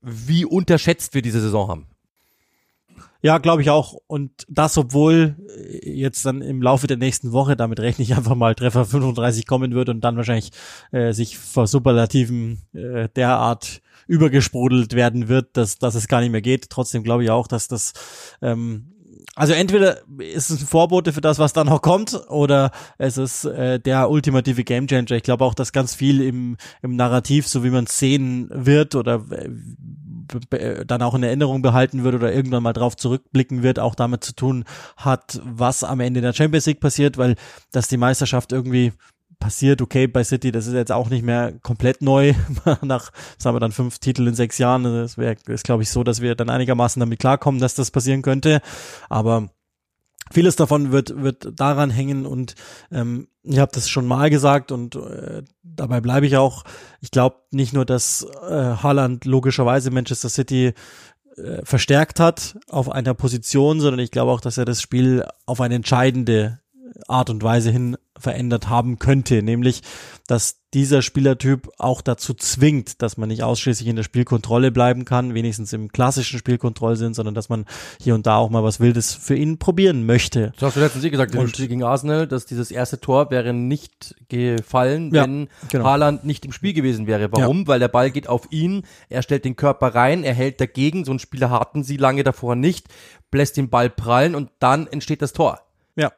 [0.00, 1.86] wie unterschätzt wir diese Saison haben.
[3.22, 3.94] Ja, glaube ich auch.
[4.08, 8.34] Und das, obwohl äh, jetzt dann im Laufe der nächsten Woche, damit rechne ich einfach
[8.34, 10.50] mal, Treffer 35 kommen wird und dann wahrscheinlich
[10.90, 16.42] äh, sich vor Superlativen äh, derart übergesprudelt werden wird, dass, dass es gar nicht mehr
[16.42, 16.70] geht.
[16.70, 17.92] Trotzdem glaube ich auch, dass das
[18.40, 18.92] ähm,
[19.34, 23.46] also entweder ist es ein Vorbote für das, was dann noch kommt, oder es ist
[23.46, 25.12] äh, der ultimative Gamechanger.
[25.12, 28.94] Ich glaube auch, dass ganz viel im, im Narrativ, so wie man es sehen wird
[28.94, 29.24] oder
[30.50, 34.22] äh, dann auch in Erinnerung behalten wird oder irgendwann mal drauf zurückblicken wird, auch damit
[34.22, 34.64] zu tun
[34.96, 37.36] hat, was am Ende der Champions League passiert, weil
[37.70, 38.92] dass die Meisterschaft irgendwie
[39.42, 42.34] passiert, okay, bei City, das ist jetzt auch nicht mehr komplett neu,
[42.82, 46.04] nach, sagen wir dann fünf Titel in sechs Jahren, das wäre, ist glaube ich so,
[46.04, 48.62] dass wir dann einigermaßen damit klarkommen, dass das passieren könnte,
[49.08, 49.48] aber
[50.30, 52.54] vieles davon wird, wird daran hängen und
[52.92, 56.62] ähm, ich habe das schon mal gesagt und äh, dabei bleibe ich auch.
[57.00, 60.74] Ich glaube nicht nur, dass äh, Haaland logischerweise Manchester City
[61.36, 65.60] äh, verstärkt hat auf einer Position, sondern ich glaube auch, dass er das Spiel auf
[65.60, 66.60] eine entscheidende
[67.08, 69.82] Art und Weise hin verändert haben könnte, nämlich
[70.26, 75.34] dass dieser Spielertyp auch dazu zwingt, dass man nicht ausschließlich in der Spielkontrolle bleiben kann,
[75.34, 77.66] wenigstens im klassischen Spielkontrollsinn, sondern dass man
[78.00, 80.52] hier und da auch mal was Wildes für ihn probieren möchte.
[80.54, 84.14] Das hast du letztens gesagt, im Spiel gegen Arsenal, dass dieses erste Tor wäre nicht
[84.28, 85.84] gefallen, ja, wenn genau.
[85.84, 87.30] Haaland nicht im Spiel gewesen wäre.
[87.32, 87.60] Warum?
[87.60, 87.66] Ja.
[87.66, 91.12] Weil der Ball geht auf ihn, er stellt den Körper rein, er hält dagegen, so
[91.12, 92.86] einen Spieler hatten sie lange davor nicht,
[93.32, 95.60] lässt den Ball prallen und dann entsteht das Tor.
[95.96, 96.12] Ja,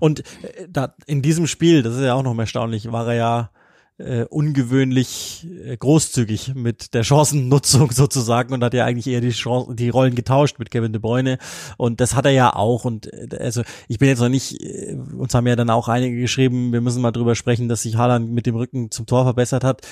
[0.00, 3.50] und äh, da, in diesem Spiel, das ist ja auch noch erstaunlich, war er ja
[3.98, 9.74] äh, ungewöhnlich äh, großzügig mit der Chancennutzung sozusagen und hat ja eigentlich eher die, Chance,
[9.74, 11.38] die Rollen getauscht mit Kevin De Bruyne
[11.76, 14.96] und das hat er ja auch und äh, also ich bin jetzt noch nicht, äh,
[15.16, 18.30] uns haben ja dann auch einige geschrieben, wir müssen mal drüber sprechen, dass sich Haaland
[18.30, 19.82] mit dem Rücken zum Tor verbessert hat.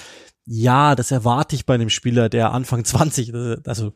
[0.47, 3.33] Ja, das erwarte ich bei einem Spieler, der Anfang 20,
[3.65, 3.93] also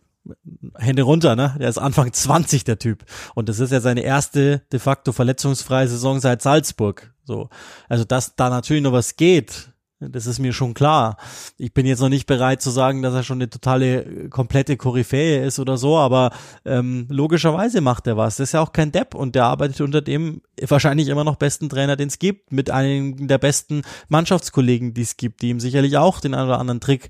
[0.77, 1.55] Hände runter, ne?
[1.59, 3.05] Der ist Anfang 20, der Typ.
[3.35, 7.13] Und das ist ja seine erste de facto verletzungsfreie Saison seit Salzburg.
[7.25, 7.49] So.
[7.89, 11.17] Also, dass da natürlich noch was geht, das ist mir schon klar.
[11.57, 15.45] Ich bin jetzt noch nicht bereit zu sagen, dass er schon eine totale, komplette Koryphäe
[15.45, 16.33] ist oder so, aber
[16.65, 18.37] ähm, logischerweise macht er was.
[18.37, 21.69] Das ist ja auch kein Depp und der arbeitet unter dem wahrscheinlich immer noch besten
[21.69, 25.97] Trainer, den es gibt, mit einem der besten Mannschaftskollegen, die es gibt, die ihm sicherlich
[25.97, 27.09] auch den einen oder anderen Trick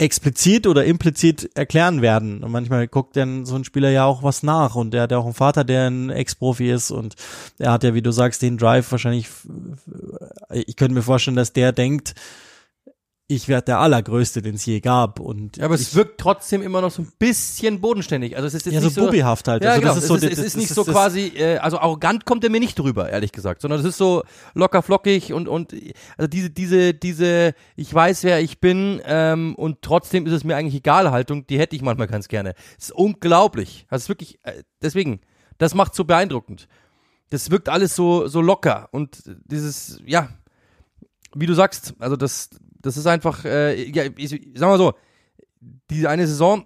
[0.00, 2.42] explizit oder implizit erklären werden.
[2.42, 5.18] Und manchmal guckt dann so ein Spieler ja auch was nach und der hat ja
[5.18, 7.14] auch einen Vater, der ein Ex-Profi ist und
[7.58, 9.28] er hat ja, wie du sagst, den Drive wahrscheinlich,
[10.50, 12.14] ich könnte mir vorstellen, dass der denkt,
[13.30, 15.20] ich werde der Allergrößte, den es je gab.
[15.20, 18.34] Und ja, aber es wirkt trotzdem immer noch so ein bisschen bodenständig.
[18.34, 19.62] Also es ist jetzt ja, nicht so bubihaft halt.
[19.62, 19.94] Ja, also genau.
[19.94, 22.50] Das ist so, es ist, es ist nicht so quasi, äh, also arrogant kommt er
[22.50, 24.24] mir nicht drüber, ehrlich gesagt, sondern es ist so
[24.54, 25.72] locker flockig und und
[26.18, 30.56] also diese diese diese ich weiß wer ich bin ähm, und trotzdem ist es mir
[30.56, 32.54] eigentlich egal Haltung, die hätte ich manchmal ganz gerne.
[32.78, 33.86] Es ist unglaublich.
[33.90, 35.20] Das ist wirklich äh, deswegen,
[35.58, 36.66] das macht so beeindruckend.
[37.28, 40.30] Das wirkt alles so so locker und dieses ja,
[41.32, 42.50] wie du sagst, also das
[42.82, 44.94] das ist einfach, äh, ja, ich, ich sag mal so,
[45.90, 46.64] diese eine Saison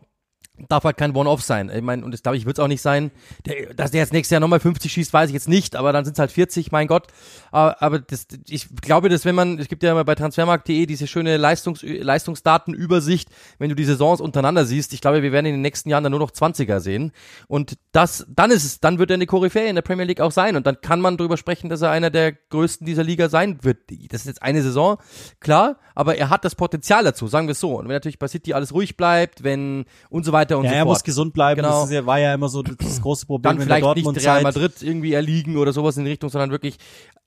[0.69, 1.71] darf halt kein One-Off sein.
[1.75, 3.11] Ich meine, und das glaube ich, wird es auch nicht sein.
[3.45, 6.05] Der, dass der jetzt nächstes Jahr nochmal 50 schießt, weiß ich jetzt nicht, aber dann
[6.05, 7.09] sind es halt 40, mein Gott.
[7.51, 11.09] Aber, aber das, ich glaube, dass wenn man, es gibt ja immer bei transfermarkt.de diese
[11.09, 13.29] schöne Leistungs, Leistungsdatenübersicht,
[13.59, 16.13] wenn du die Saisons untereinander siehst, ich glaube, wir werden in den nächsten Jahren dann
[16.13, 17.11] nur noch 20er sehen.
[17.49, 20.33] Und das, dann ist es, dann wird er eine Koryphäe in der Premier League auch
[20.33, 20.55] sein.
[20.55, 23.79] Und dann kann man darüber sprechen, dass er einer der größten dieser Liga sein wird.
[24.11, 24.99] Das ist jetzt eine Saison,
[25.41, 27.77] klar, aber er hat das Potenzial dazu, sagen wir es so.
[27.79, 30.71] Und wenn natürlich bei City alles ruhig bleibt, wenn und so weiter weiter und ja,
[30.71, 30.95] so er fort.
[30.95, 31.63] muss gesund bleiben.
[31.63, 31.83] Genau.
[31.83, 34.83] Das ja, war ja immer so das große Problem Dann vielleicht Dortmund nicht Real Madrid
[34.83, 36.77] irgendwie erliegen oder sowas in die Richtung, sondern wirklich,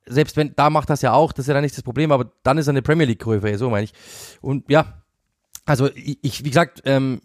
[0.05, 2.31] selbst wenn, da macht das ja auch, das ist ja dann nicht das Problem, aber
[2.43, 3.93] dann ist er eine Premier League Größe, so meine ich.
[4.41, 5.03] Und ja,
[5.65, 7.21] also ich, wie gesagt, ähm,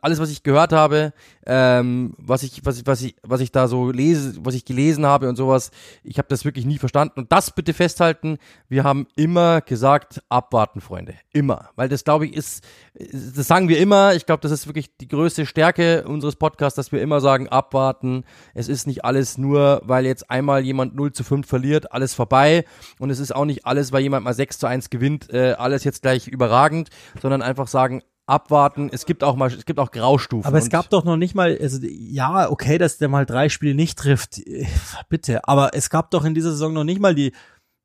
[0.00, 1.12] alles, was ich gehört habe,
[1.46, 5.06] ähm, was ich, was ich, was ich, was ich da so lese, was ich gelesen
[5.06, 5.70] habe und sowas,
[6.02, 7.20] ich habe das wirklich nie verstanden.
[7.20, 12.34] Und das bitte festhalten: Wir haben immer gesagt, abwarten, Freunde, immer, weil das glaube ich
[12.34, 12.64] ist,
[12.94, 14.14] das sagen wir immer.
[14.14, 18.24] Ich glaube, das ist wirklich die größte Stärke unseres Podcasts, dass wir immer sagen, abwarten.
[18.54, 22.64] Es ist nicht alles nur, weil jetzt einmal jemand 0 zu 5 verliert, alles vorbei.
[22.98, 25.84] Und es ist auch nicht alles, weil jemand mal 6 zu 1 gewinnt, äh, alles
[25.84, 28.02] jetzt gleich überragend, sondern einfach sagen,
[28.32, 28.88] abwarten.
[28.92, 30.46] Es gibt auch mal, es gibt auch Graustufen.
[30.46, 33.74] Aber es gab doch noch nicht mal, also ja, okay, dass der mal drei Spiele
[33.74, 34.40] nicht trifft,
[35.08, 35.46] bitte.
[35.46, 37.32] Aber es gab doch in dieser Saison noch nicht mal die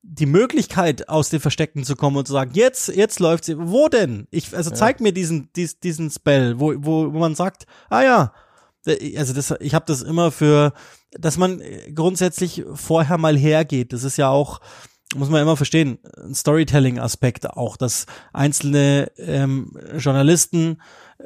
[0.09, 3.51] die Möglichkeit aus den Versteckten zu kommen und zu sagen, jetzt, jetzt läuft's.
[3.57, 4.25] Wo denn?
[4.31, 8.31] Ich, also zeig mir diesen, diesen, diesen Spell, wo, wo, wo man sagt, ah ja,
[9.17, 10.71] also das, ich habe das immer für,
[11.11, 11.61] dass man
[11.93, 13.91] grundsätzlich vorher mal hergeht.
[13.91, 14.61] Das ist ja auch
[15.15, 15.99] muss man immer verstehen,
[16.33, 20.81] Storytelling-Aspekt auch, dass einzelne ähm, Journalisten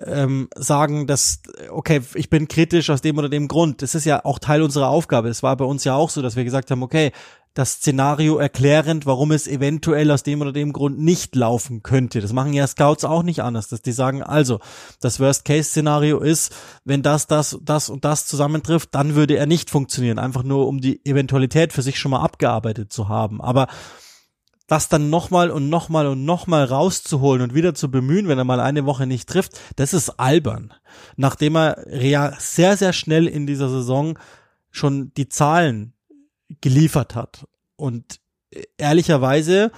[0.06, 3.82] ähm, sagen, dass, okay, ich bin kritisch aus dem oder dem Grund.
[3.82, 5.30] Das ist ja auch Teil unserer Aufgabe.
[5.30, 7.12] Es war bei uns ja auch so, dass wir gesagt haben, okay,
[7.54, 12.22] das Szenario erklärend, warum es eventuell aus dem oder dem Grund nicht laufen könnte.
[12.22, 14.60] Das machen ja Scouts auch nicht anders, dass die sagen, also,
[15.02, 20.18] das Worst-Case-Szenario ist, wenn das, das, das und das zusammentrifft, dann würde er nicht funktionieren.
[20.18, 23.42] Einfach nur, um die Eventualität für sich schon mal abgearbeitet zu haben.
[23.42, 23.68] Aber
[24.68, 28.62] das dann nochmal und nochmal und nochmal rauszuholen und wieder zu bemühen, wenn er mal
[28.62, 30.74] eine Woche nicht trifft, das ist albern.
[31.18, 31.84] Nachdem er
[32.40, 34.18] sehr, sehr schnell in dieser Saison
[34.70, 35.94] schon die Zahlen
[36.60, 37.46] geliefert hat.
[37.76, 38.20] Und
[38.78, 39.72] ehrlicherweise,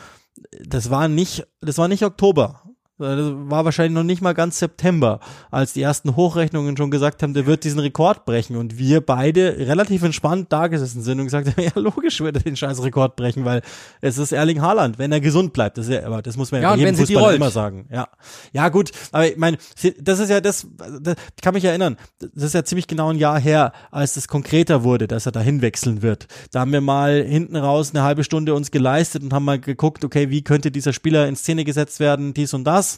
[0.66, 2.63] das war nicht, das war nicht Oktober.
[3.04, 5.20] Das war wahrscheinlich noch nicht mal ganz September,
[5.52, 8.56] als die ersten Hochrechnungen schon gesagt haben, der wird diesen Rekord brechen.
[8.56, 12.44] Und wir beide relativ entspannt da gesessen sind und gesagt haben, ja logisch wird er
[12.44, 13.62] den scheiß Rekord brechen, weil
[14.02, 15.78] es ist Erling Haaland, wenn er gesund bleibt.
[15.78, 17.88] Das, ist ja, aber das muss man ja, Ja, jedem Fußballer immer sagen.
[17.92, 18.08] Ja,
[18.52, 19.58] ja gut, aber ich meine,
[20.00, 20.68] das ist ja das,
[21.02, 24.28] das, ich kann mich erinnern, das ist ja ziemlich genau ein Jahr her, als es
[24.28, 26.28] konkreter wurde, dass er dahin wechseln wird.
[26.52, 30.04] Da haben wir mal hinten raus eine halbe Stunde uns geleistet und haben mal geguckt,
[30.04, 32.93] okay, wie könnte dieser Spieler in Szene gesetzt werden, dies und das.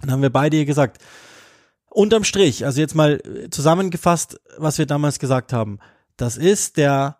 [0.00, 1.02] Dann haben wir beide hier gesagt,
[1.88, 3.20] unterm Strich, also jetzt mal
[3.50, 5.78] zusammengefasst, was wir damals gesagt haben,
[6.16, 7.18] das ist der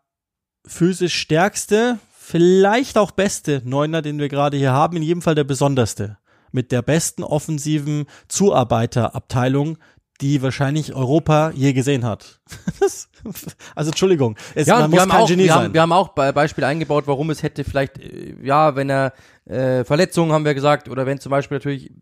[0.67, 5.45] physisch stärkste, vielleicht auch beste Neuner, den wir gerade hier haben, in jedem Fall der
[5.45, 6.19] besonderste.
[6.53, 9.79] Mit der besten offensiven Zuarbeiterabteilung,
[10.21, 12.41] die wahrscheinlich Europa je gesehen hat.
[13.75, 15.65] also Entschuldigung, es, Ja, man und muss kein auch, Genie wir, sein.
[15.65, 19.13] haben, wir haben auch Be- Beispiele eingebaut, warum es hätte vielleicht, äh, ja, wenn er
[19.47, 21.93] äh, Verletzungen haben wir gesagt, oder wenn zum Beispiel natürlich,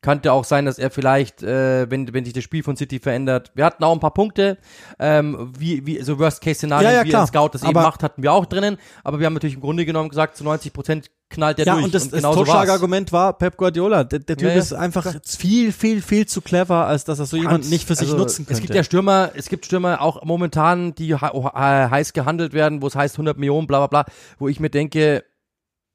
[0.00, 3.50] könnte auch sein, dass er vielleicht, äh, wenn, wenn sich das Spiel von City verändert,
[3.54, 4.58] wir hatten auch ein paar Punkte,
[5.00, 7.22] ähm, wie, wie so Worst-Case-Szenarien, Ja, ja, wie klar.
[7.22, 9.60] ein Scout das eben Aber- macht, hatten wir auch drinnen, aber wir haben natürlich im
[9.60, 11.84] Grunde genommen gesagt, zu 90 Prozent knallt der ja, durch.
[11.84, 12.46] und das, das genauso war's.
[12.48, 14.02] Totschlagargument war Pep Guardiola.
[14.04, 14.54] Der, der Typ ja.
[14.54, 18.06] ist einfach viel, viel, viel zu clever, als dass er so jemand nicht für sich
[18.06, 18.54] also, nutzen könnte.
[18.54, 22.82] Es gibt ja Stürmer, es gibt Stürmer auch momentan, die he- he- heiß gehandelt werden,
[22.82, 25.24] wo es heißt 100 Millionen, bla bla bla, wo ich mir denke,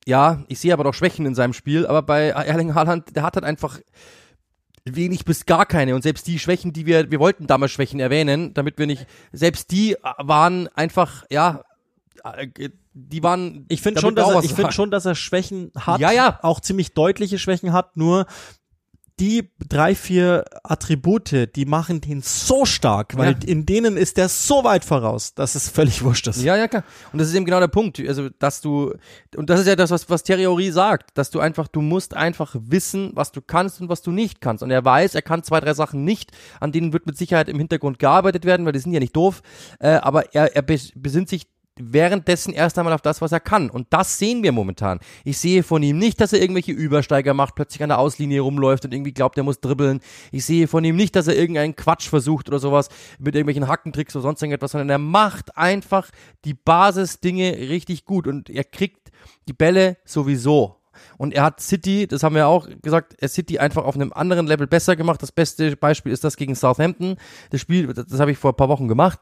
[0.06, 3.36] ja, ich sehe aber doch Schwächen in seinem Spiel, aber bei Erling Haaland, der hat
[3.36, 3.80] halt einfach
[4.86, 8.54] wenig bis gar keine und selbst die Schwächen, die wir, wir wollten damals Schwächen erwähnen,
[8.54, 11.64] damit wir nicht, selbst die waren einfach, ja,
[12.24, 16.00] äh, die waren, Ich finde schon, dass er, ich finde schon, dass er Schwächen hat.
[16.00, 16.38] Ja, ja.
[16.44, 17.98] Auch ziemlich deutliche Schwächen hat.
[17.98, 18.28] Nur
[19.20, 23.38] die drei, vier Attribute, die machen den so stark, weil Ja.
[23.48, 26.42] in denen ist der so weit voraus, dass es völlig wurscht ist.
[26.42, 26.84] Ja, ja, klar.
[27.12, 28.00] Und das ist eben genau der Punkt.
[28.00, 28.94] Also, dass du,
[29.36, 32.56] und das ist ja das, was, was Henry sagt, dass du einfach, du musst einfach
[32.60, 34.64] wissen, was du kannst und was du nicht kannst.
[34.64, 37.58] Und er weiß, er kann zwei, drei Sachen nicht, an denen wird mit Sicherheit im
[37.60, 39.42] Hintergrund gearbeitet werden, weil die sind ja nicht doof.
[39.80, 41.48] Äh, aber er, er bes- besinnt sich
[41.80, 43.70] währenddessen erst einmal auf das, was er kann.
[43.70, 45.00] Und das sehen wir momentan.
[45.24, 48.86] Ich sehe von ihm nicht, dass er irgendwelche Übersteiger macht, plötzlich an der Auslinie rumläuft
[48.86, 50.00] und irgendwie glaubt, er muss dribbeln.
[50.32, 54.16] Ich sehe von ihm nicht, dass er irgendeinen Quatsch versucht oder sowas mit irgendwelchen Hackentricks
[54.16, 56.10] oder sonst irgendetwas, sondern er macht einfach
[56.46, 59.12] die Basisdinge richtig gut und er kriegt
[59.48, 60.84] die Bälle sowieso.
[61.18, 64.48] Und er hat City, das haben wir auch gesagt, er City einfach auf einem anderen
[64.48, 65.22] Level besser gemacht.
[65.22, 67.18] Das beste Beispiel ist das gegen Southampton.
[67.50, 69.20] Das Spiel, das, das habe ich vor ein paar Wochen gemacht.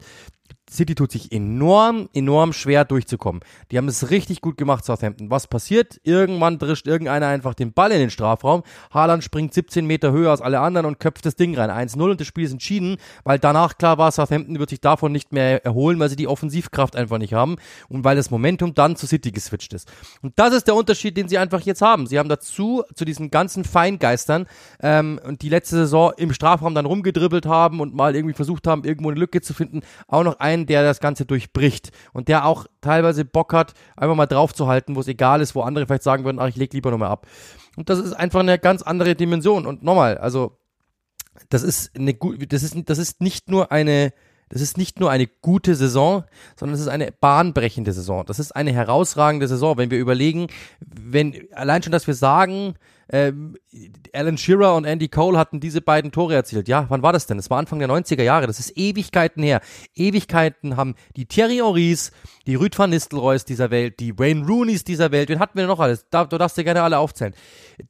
[0.72, 3.42] City tut sich enorm, enorm schwer durchzukommen.
[3.72, 5.30] Die haben es richtig gut gemacht, Southampton.
[5.30, 6.00] Was passiert?
[6.04, 8.64] Irgendwann drischt irgendeiner einfach den Ball in den Strafraum.
[8.92, 11.70] Haaland springt 17 Meter höher als alle anderen und köpft das Ding rein.
[11.70, 15.34] 1-0 und das Spiel ist entschieden, weil danach klar war, Southampton wird sich davon nicht
[15.34, 17.58] mehr erholen, weil sie die Offensivkraft einfach nicht haben
[17.90, 19.92] und weil das Momentum dann zu City geswitcht ist.
[20.22, 22.08] Und das ist der Unterschied, den sie einfach jetzt haben.
[22.08, 24.46] Sie haben dazu, zu diesen ganzen Feingeistern,
[24.82, 28.84] ähm, und die letzte Saison im Strafraum dann rumgedribbelt haben und mal irgendwie versucht haben,
[28.84, 32.66] irgendwo eine Lücke zu finden, auch noch einen, der das Ganze durchbricht und der auch
[32.82, 36.40] teilweise Bock hat, einfach mal draufzuhalten, wo es egal ist, wo andere vielleicht sagen würden,
[36.40, 37.28] ach, ich leg lieber nochmal ab.
[37.78, 39.66] Und das ist einfach eine ganz andere Dimension.
[39.66, 40.58] Und nochmal, also,
[41.50, 44.14] das ist eine das ist, das ist nicht nur eine,
[44.50, 46.26] das ist nicht nur eine gute Saison,
[46.58, 48.26] sondern es ist eine bahnbrechende Saison.
[48.26, 50.48] Das ist eine herausragende Saison, wenn wir überlegen,
[50.82, 52.76] wenn allein schon, dass wir sagen,
[53.12, 53.58] ähm,
[54.14, 56.68] Alan Shearer und Andy Cole hatten diese beiden Tore erzielt.
[56.68, 57.38] Ja, wann war das denn?
[57.38, 58.48] Das war Anfang der 90er Jahre.
[58.48, 59.62] Das ist Ewigkeiten her.
[59.96, 62.12] Ewigkeiten haben die Thierry Henrys,
[62.48, 65.80] die Rüd van Nistelrooys dieser Welt, die Wayne Rooneys dieser Welt, wen hatten wir noch
[65.80, 66.06] alles?
[66.10, 67.34] Da, du darfst dir gerne alle aufzählen.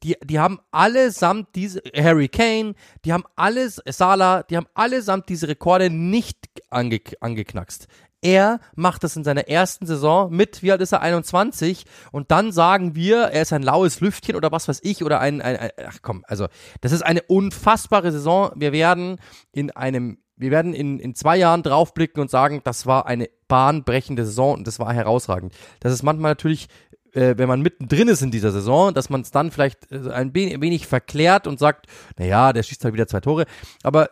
[0.02, 5.48] Die, die haben allesamt diese, Harry Kane, die haben alles, Salah, die haben allesamt diese
[5.48, 6.38] Rekorde nicht
[6.70, 7.86] ange, angeknackst.
[8.22, 12.52] Er macht das in seiner ersten Saison mit, wie alt ist er, 21 und dann
[12.52, 15.70] sagen wir, er ist ein laues Lüftchen oder was weiß ich oder ein, ein, ein
[15.86, 16.46] ach komm, also
[16.80, 18.52] das ist eine unfassbare Saison.
[18.54, 19.18] Wir werden
[19.50, 24.24] in einem, wir werden in, in zwei Jahren draufblicken und sagen, das war eine bahnbrechende
[24.24, 25.52] Saison und das war herausragend.
[25.80, 26.68] Das ist manchmal natürlich
[27.12, 30.34] äh, wenn man mittendrin ist in dieser Saison, dass man es dann vielleicht äh, ein
[30.34, 31.86] wenig verklärt und sagt,
[32.18, 33.46] naja, der schießt halt wieder zwei Tore.
[33.82, 34.10] Aber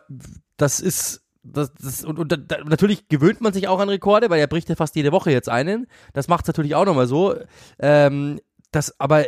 [0.57, 4.39] das ist das, das, und, und da, natürlich gewöhnt man sich auch an Rekorde, weil
[4.39, 5.87] er bricht ja fast jede Woche jetzt einen.
[6.13, 7.35] Das macht es natürlich auch nochmal so.
[7.79, 8.39] Ähm,
[8.71, 9.25] das, aber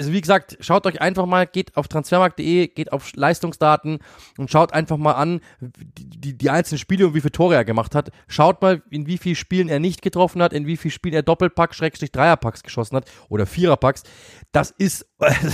[0.00, 3.98] also wie gesagt, schaut euch einfach mal, geht auf transfermarkt.de, geht auf Leistungsdaten
[4.38, 7.94] und schaut einfach mal an, die, die, einzelnen Spiele und wie viele Tore er gemacht
[7.94, 8.10] hat.
[8.26, 11.22] Schaut mal, in wie vielen Spielen er nicht getroffen hat, in wie vielen Spielen er
[11.22, 14.04] Doppelpack, Schrägstrich Dreierpacks geschossen hat oder Viererpacks.
[14.52, 15.06] Das ist,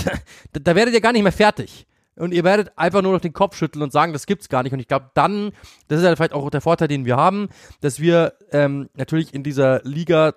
[0.53, 1.85] da werdet ihr gar nicht mehr fertig.
[2.17, 4.73] Und ihr werdet einfach nur noch den Kopf schütteln und sagen, das gibt's gar nicht.
[4.73, 5.51] Und ich glaube, dann,
[5.87, 7.49] das ist ja vielleicht auch der Vorteil, den wir haben,
[7.81, 10.33] dass wir ähm, natürlich in dieser Liga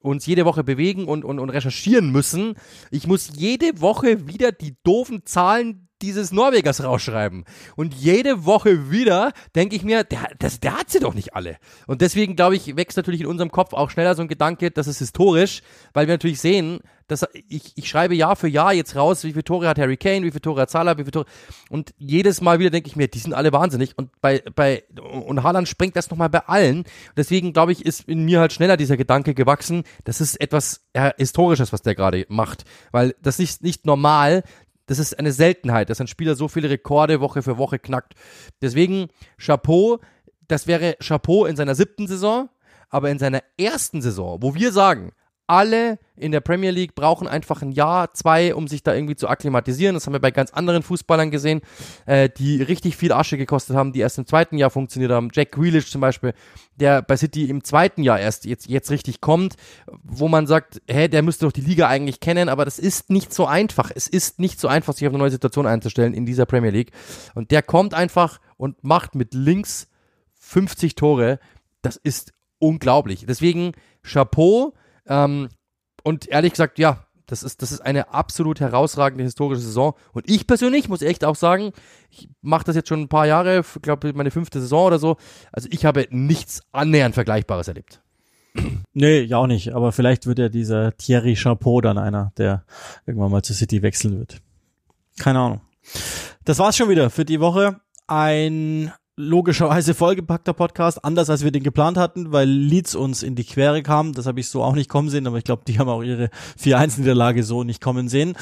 [0.00, 2.54] uns jede Woche bewegen und, und, und recherchieren müssen.
[2.90, 7.44] Ich muss jede Woche wieder die doofen Zahlen dieses Norwegers rausschreiben.
[7.74, 11.56] Und jede Woche wieder denke ich mir, der, das, der hat sie doch nicht alle.
[11.86, 14.86] Und deswegen, glaube ich, wächst natürlich in unserem Kopf auch schneller so ein Gedanke, das
[14.86, 19.22] ist historisch, weil wir natürlich sehen, dass ich, ich schreibe Jahr für Jahr jetzt raus,
[19.24, 21.26] wie viele Tore hat Harry Kane, wie viele Tore hat Salah, wie viele Tore.
[21.70, 23.96] Und jedes Mal wieder denke ich mir, die sind alle wahnsinnig.
[23.96, 26.84] Und bei, bei, und Haaland sprengt das nochmal bei allen.
[27.16, 31.12] Deswegen, glaube ich, ist in mir halt schneller dieser Gedanke gewachsen, das ist etwas ja,
[31.16, 32.64] Historisches, was der gerade macht.
[32.90, 34.42] Weil das ist nicht normal,
[34.86, 38.14] das ist eine Seltenheit, dass ein Spieler so viele Rekorde Woche für Woche knackt.
[38.62, 39.08] Deswegen
[39.38, 40.00] Chapeau,
[40.48, 42.48] das wäre Chapeau in seiner siebten Saison,
[42.88, 45.12] aber in seiner ersten Saison, wo wir sagen,
[45.46, 49.28] alle in der Premier League brauchen einfach ein Jahr, zwei, um sich da irgendwie zu
[49.28, 49.94] akklimatisieren.
[49.94, 51.60] Das haben wir bei ganz anderen Fußballern gesehen,
[52.06, 55.28] äh, die richtig viel Asche gekostet haben, die erst im zweiten Jahr funktioniert haben.
[55.32, 56.32] Jack Grealish zum Beispiel,
[56.76, 59.56] der bei City im zweiten Jahr erst jetzt, jetzt richtig kommt,
[60.02, 63.32] wo man sagt, hä, der müsste doch die Liga eigentlich kennen, aber das ist nicht
[63.32, 63.90] so einfach.
[63.94, 66.92] Es ist nicht so einfach, sich auf eine neue Situation einzustellen in dieser Premier League.
[67.34, 69.88] Und der kommt einfach und macht mit links
[70.40, 71.38] 50 Tore.
[71.82, 73.26] Das ist unglaublich.
[73.28, 73.72] Deswegen
[74.02, 74.74] Chapeau
[75.08, 75.48] ähm,
[76.02, 79.94] und ehrlich gesagt, ja, das ist, das ist eine absolut herausragende historische Saison.
[80.12, 81.72] Und ich persönlich muss echt auch sagen,
[82.10, 85.16] ich mache das jetzt schon ein paar Jahre, ich glaube meine fünfte Saison oder so.
[85.52, 88.00] Also ich habe nichts annähernd Vergleichbares erlebt.
[88.92, 89.74] Nee, ja auch nicht.
[89.74, 92.64] Aber vielleicht wird ja dieser Thierry Chapeau dann einer, der
[93.04, 94.40] irgendwann mal zu City wechseln wird.
[95.18, 95.60] Keine Ahnung.
[96.44, 97.80] Das war's schon wieder für die Woche.
[98.06, 103.44] Ein logischerweise vollgepackter Podcast, anders als wir den geplant hatten, weil Leeds uns in die
[103.44, 104.12] Quere kam.
[104.12, 106.28] Das habe ich so auch nicht kommen sehen, aber ich glaube, die haben auch ihre
[106.62, 108.34] 4-1-Niederlage so nicht kommen sehen.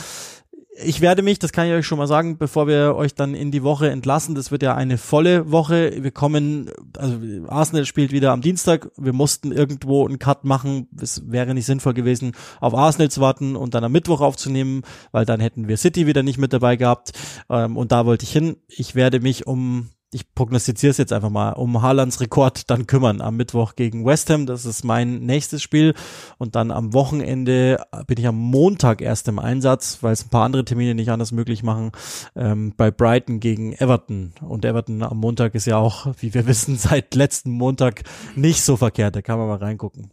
[0.82, 3.52] Ich werde mich, das kann ich euch schon mal sagen, bevor wir euch dann in
[3.52, 6.02] die Woche entlassen, das wird ja eine volle Woche.
[6.02, 6.68] Wir kommen,
[6.98, 7.16] also
[7.46, 8.90] Arsenal spielt wieder am Dienstag.
[8.96, 10.88] Wir mussten irgendwo einen Cut machen.
[11.00, 15.24] Es wäre nicht sinnvoll gewesen, auf Arsenal zu warten und dann am Mittwoch aufzunehmen, weil
[15.24, 17.12] dann hätten wir City wieder nicht mit dabei gehabt.
[17.48, 18.56] Ähm, und da wollte ich hin.
[18.66, 23.20] Ich werde mich um ich prognostiziere es jetzt einfach mal, um Haalands Rekord dann kümmern
[23.20, 24.46] am Mittwoch gegen West Ham.
[24.46, 25.94] Das ist mein nächstes Spiel.
[26.38, 30.44] Und dann am Wochenende bin ich am Montag erst im Einsatz, weil es ein paar
[30.44, 31.90] andere Termine nicht anders möglich machen,
[32.36, 34.34] ähm, bei Brighton gegen Everton.
[34.40, 38.02] Und Everton am Montag ist ja auch, wie wir wissen, seit letzten Montag
[38.36, 39.16] nicht so verkehrt.
[39.16, 40.12] Da kann man mal reingucken.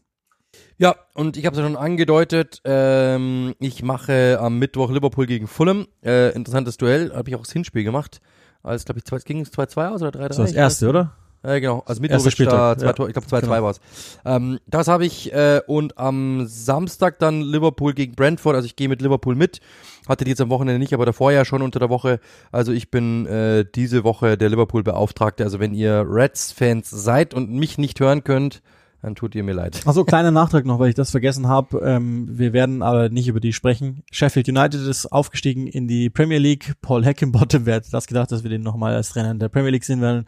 [0.80, 5.46] Ja, und ich habe es ja schon angedeutet, ähm, ich mache am Mittwoch Liverpool gegen
[5.46, 5.86] Fulham.
[6.04, 8.20] Äh, interessantes Duell, habe ich auch das Hinspiel gemacht
[8.64, 10.28] als, glaube ich, zwei, ging es 2-2 aus oder 3-3?
[10.28, 11.12] Das war das erste, oder?
[11.44, 11.84] Ja, genau.
[11.88, 12.94] Also Mitrovic da, zwei ja.
[12.94, 13.64] Tor, ich glaube 2-2 genau.
[13.64, 13.82] war es.
[14.26, 18.56] Ähm, das habe ich äh, und am Samstag dann Liverpool gegen Brentford.
[18.56, 19.60] Also ich gehe mit Liverpool mit.
[20.08, 22.20] Hatte die jetzt am Wochenende nicht, aber davor ja schon unter der Woche.
[22.52, 25.44] Also ich bin äh, diese Woche der Liverpool-Beauftragte.
[25.44, 28.62] Also wenn ihr Reds-Fans seid und mich nicht hören könnt,
[29.02, 29.82] dann tut ihr mir leid.
[29.86, 31.80] Achso, kleiner Nachtrag noch, weil ich das vergessen habe.
[31.84, 34.04] Ähm, wir werden aber nicht über die sprechen.
[34.12, 36.74] Sheffield United ist aufgestiegen in die Premier League.
[36.82, 39.72] Paul Heckenbottom, wer hätte das gedacht, dass wir den nochmal als Trainer in der Premier
[39.72, 40.26] League sehen werden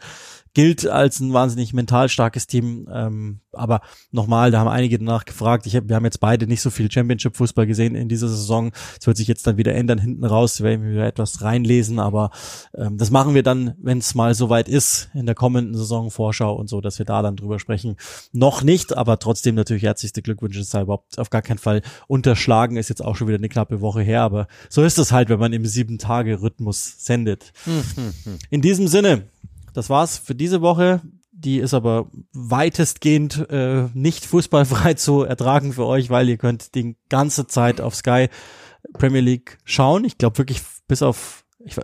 [0.54, 2.88] gilt als ein wahnsinnig mental starkes Team.
[2.92, 5.66] Ähm, aber nochmal, da haben einige danach gefragt.
[5.66, 8.72] Ich hab, wir haben jetzt beide nicht so viel Championship-Fußball gesehen in dieser Saison.
[8.98, 10.60] Es wird sich jetzt dann wieder ändern hinten raus.
[10.60, 12.30] Wir werden wieder etwas reinlesen, aber
[12.76, 16.54] ähm, das machen wir dann, wenn es mal soweit ist, in der kommenden Saison Vorschau
[16.54, 17.96] und so, dass wir da dann drüber sprechen.
[18.32, 20.60] Noch nicht, aber trotzdem natürlich herzlichste Glückwünsche.
[20.60, 22.76] Es sei überhaupt auf gar keinen Fall unterschlagen.
[22.76, 25.40] Ist jetzt auch schon wieder eine knappe Woche her, aber so ist es halt, wenn
[25.40, 27.52] man im sieben Tage Rhythmus sendet.
[27.64, 28.38] Hm, hm, hm.
[28.50, 29.24] In diesem Sinne,
[29.74, 31.02] das war's für diese Woche.
[31.32, 36.96] Die ist aber weitestgehend äh, nicht fußballfrei zu ertragen für euch, weil ihr könnt die
[37.10, 38.28] ganze Zeit auf Sky
[38.94, 40.04] Premier League schauen.
[40.04, 41.76] Ich glaube wirklich bis auf ich,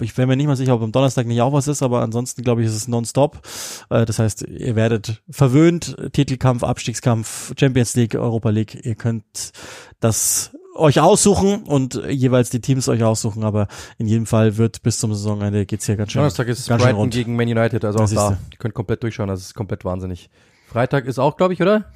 [0.00, 2.42] ich wäre mir nicht mal sicher, ob am Donnerstag nicht auch was ist, aber ansonsten
[2.42, 3.40] glaube ich, ist es nonstop.
[3.88, 8.84] Äh, das heißt, ihr werdet verwöhnt, Titelkampf, Abstiegskampf, Champions League, Europa League.
[8.84, 9.52] Ihr könnt
[10.00, 13.68] das euch aussuchen und jeweils die Teams euch aussuchen, aber
[13.98, 16.20] in jedem Fall wird bis zum Saisonende geht's hier ganz schön.
[16.20, 18.38] Donnerstag ist ganz Brighton gegen Man United, also auch da.
[18.50, 20.30] Ihr könnt komplett durchschauen, das ist komplett wahnsinnig.
[20.68, 21.86] Freitag ist auch, glaube ich, oder?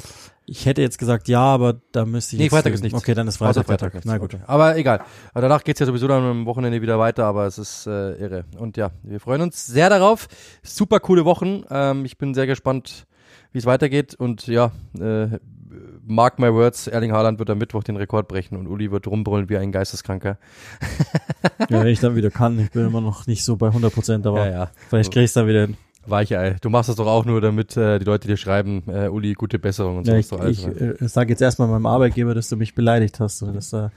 [0.45, 2.99] Ich hätte jetzt gesagt ja, aber da müsste ich Nee, jetzt Freitag ist nichts.
[2.99, 3.93] Okay, dann ist Außer Freitag.
[3.93, 4.35] Freitag Na gut.
[4.35, 4.43] Okay.
[4.47, 5.03] Aber egal.
[5.33, 8.45] Aber danach geht's ja sowieso dann am Wochenende wieder weiter, aber es ist äh, irre.
[8.59, 10.29] Und ja, wir freuen uns sehr darauf.
[10.63, 11.63] Super coole Wochen.
[11.71, 13.07] Ähm, ich bin sehr gespannt,
[13.53, 14.15] wie es weitergeht.
[14.15, 15.39] Und ja, äh,
[16.07, 19.49] mark my words, Erling Haaland wird am Mittwoch den Rekord brechen und Uli wird rumbrüllen
[19.49, 20.39] wie ein Geisteskranker.
[21.69, 22.59] Ja, wenn ich dann wieder kann.
[22.59, 24.71] Ich bin immer noch nicht so bei 100 Prozent, aber ja.
[24.89, 25.77] vielleicht krieg ich dann wieder hin.
[26.07, 26.57] Weichei.
[26.61, 29.59] Du machst das doch auch nur, damit äh, die Leute dir schreiben, äh, Uli, gute
[29.59, 30.13] Besserung und so.
[30.13, 30.97] Ja, ich alles, ich ne?
[31.01, 33.93] äh, sage jetzt erstmal meinem Arbeitgeber, dass du mich beleidigt hast oder dass da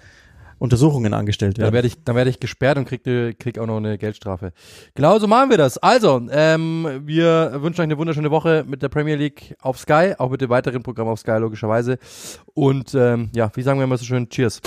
[0.58, 1.74] Untersuchungen angestellt Dann werden.
[1.74, 3.03] werde ich, dann werde ich gesperrt und krieg,
[3.39, 4.53] krieg auch noch eine Geldstrafe.
[4.93, 5.78] Genau so machen wir das.
[5.78, 10.30] Also, ähm, wir wünschen euch eine wunderschöne Woche mit der Premier League auf Sky, auch
[10.30, 11.97] mit dem weiteren Programm auf Sky logischerweise.
[12.53, 14.62] Und ähm, ja, wie sagen wir immer so schön, Cheers.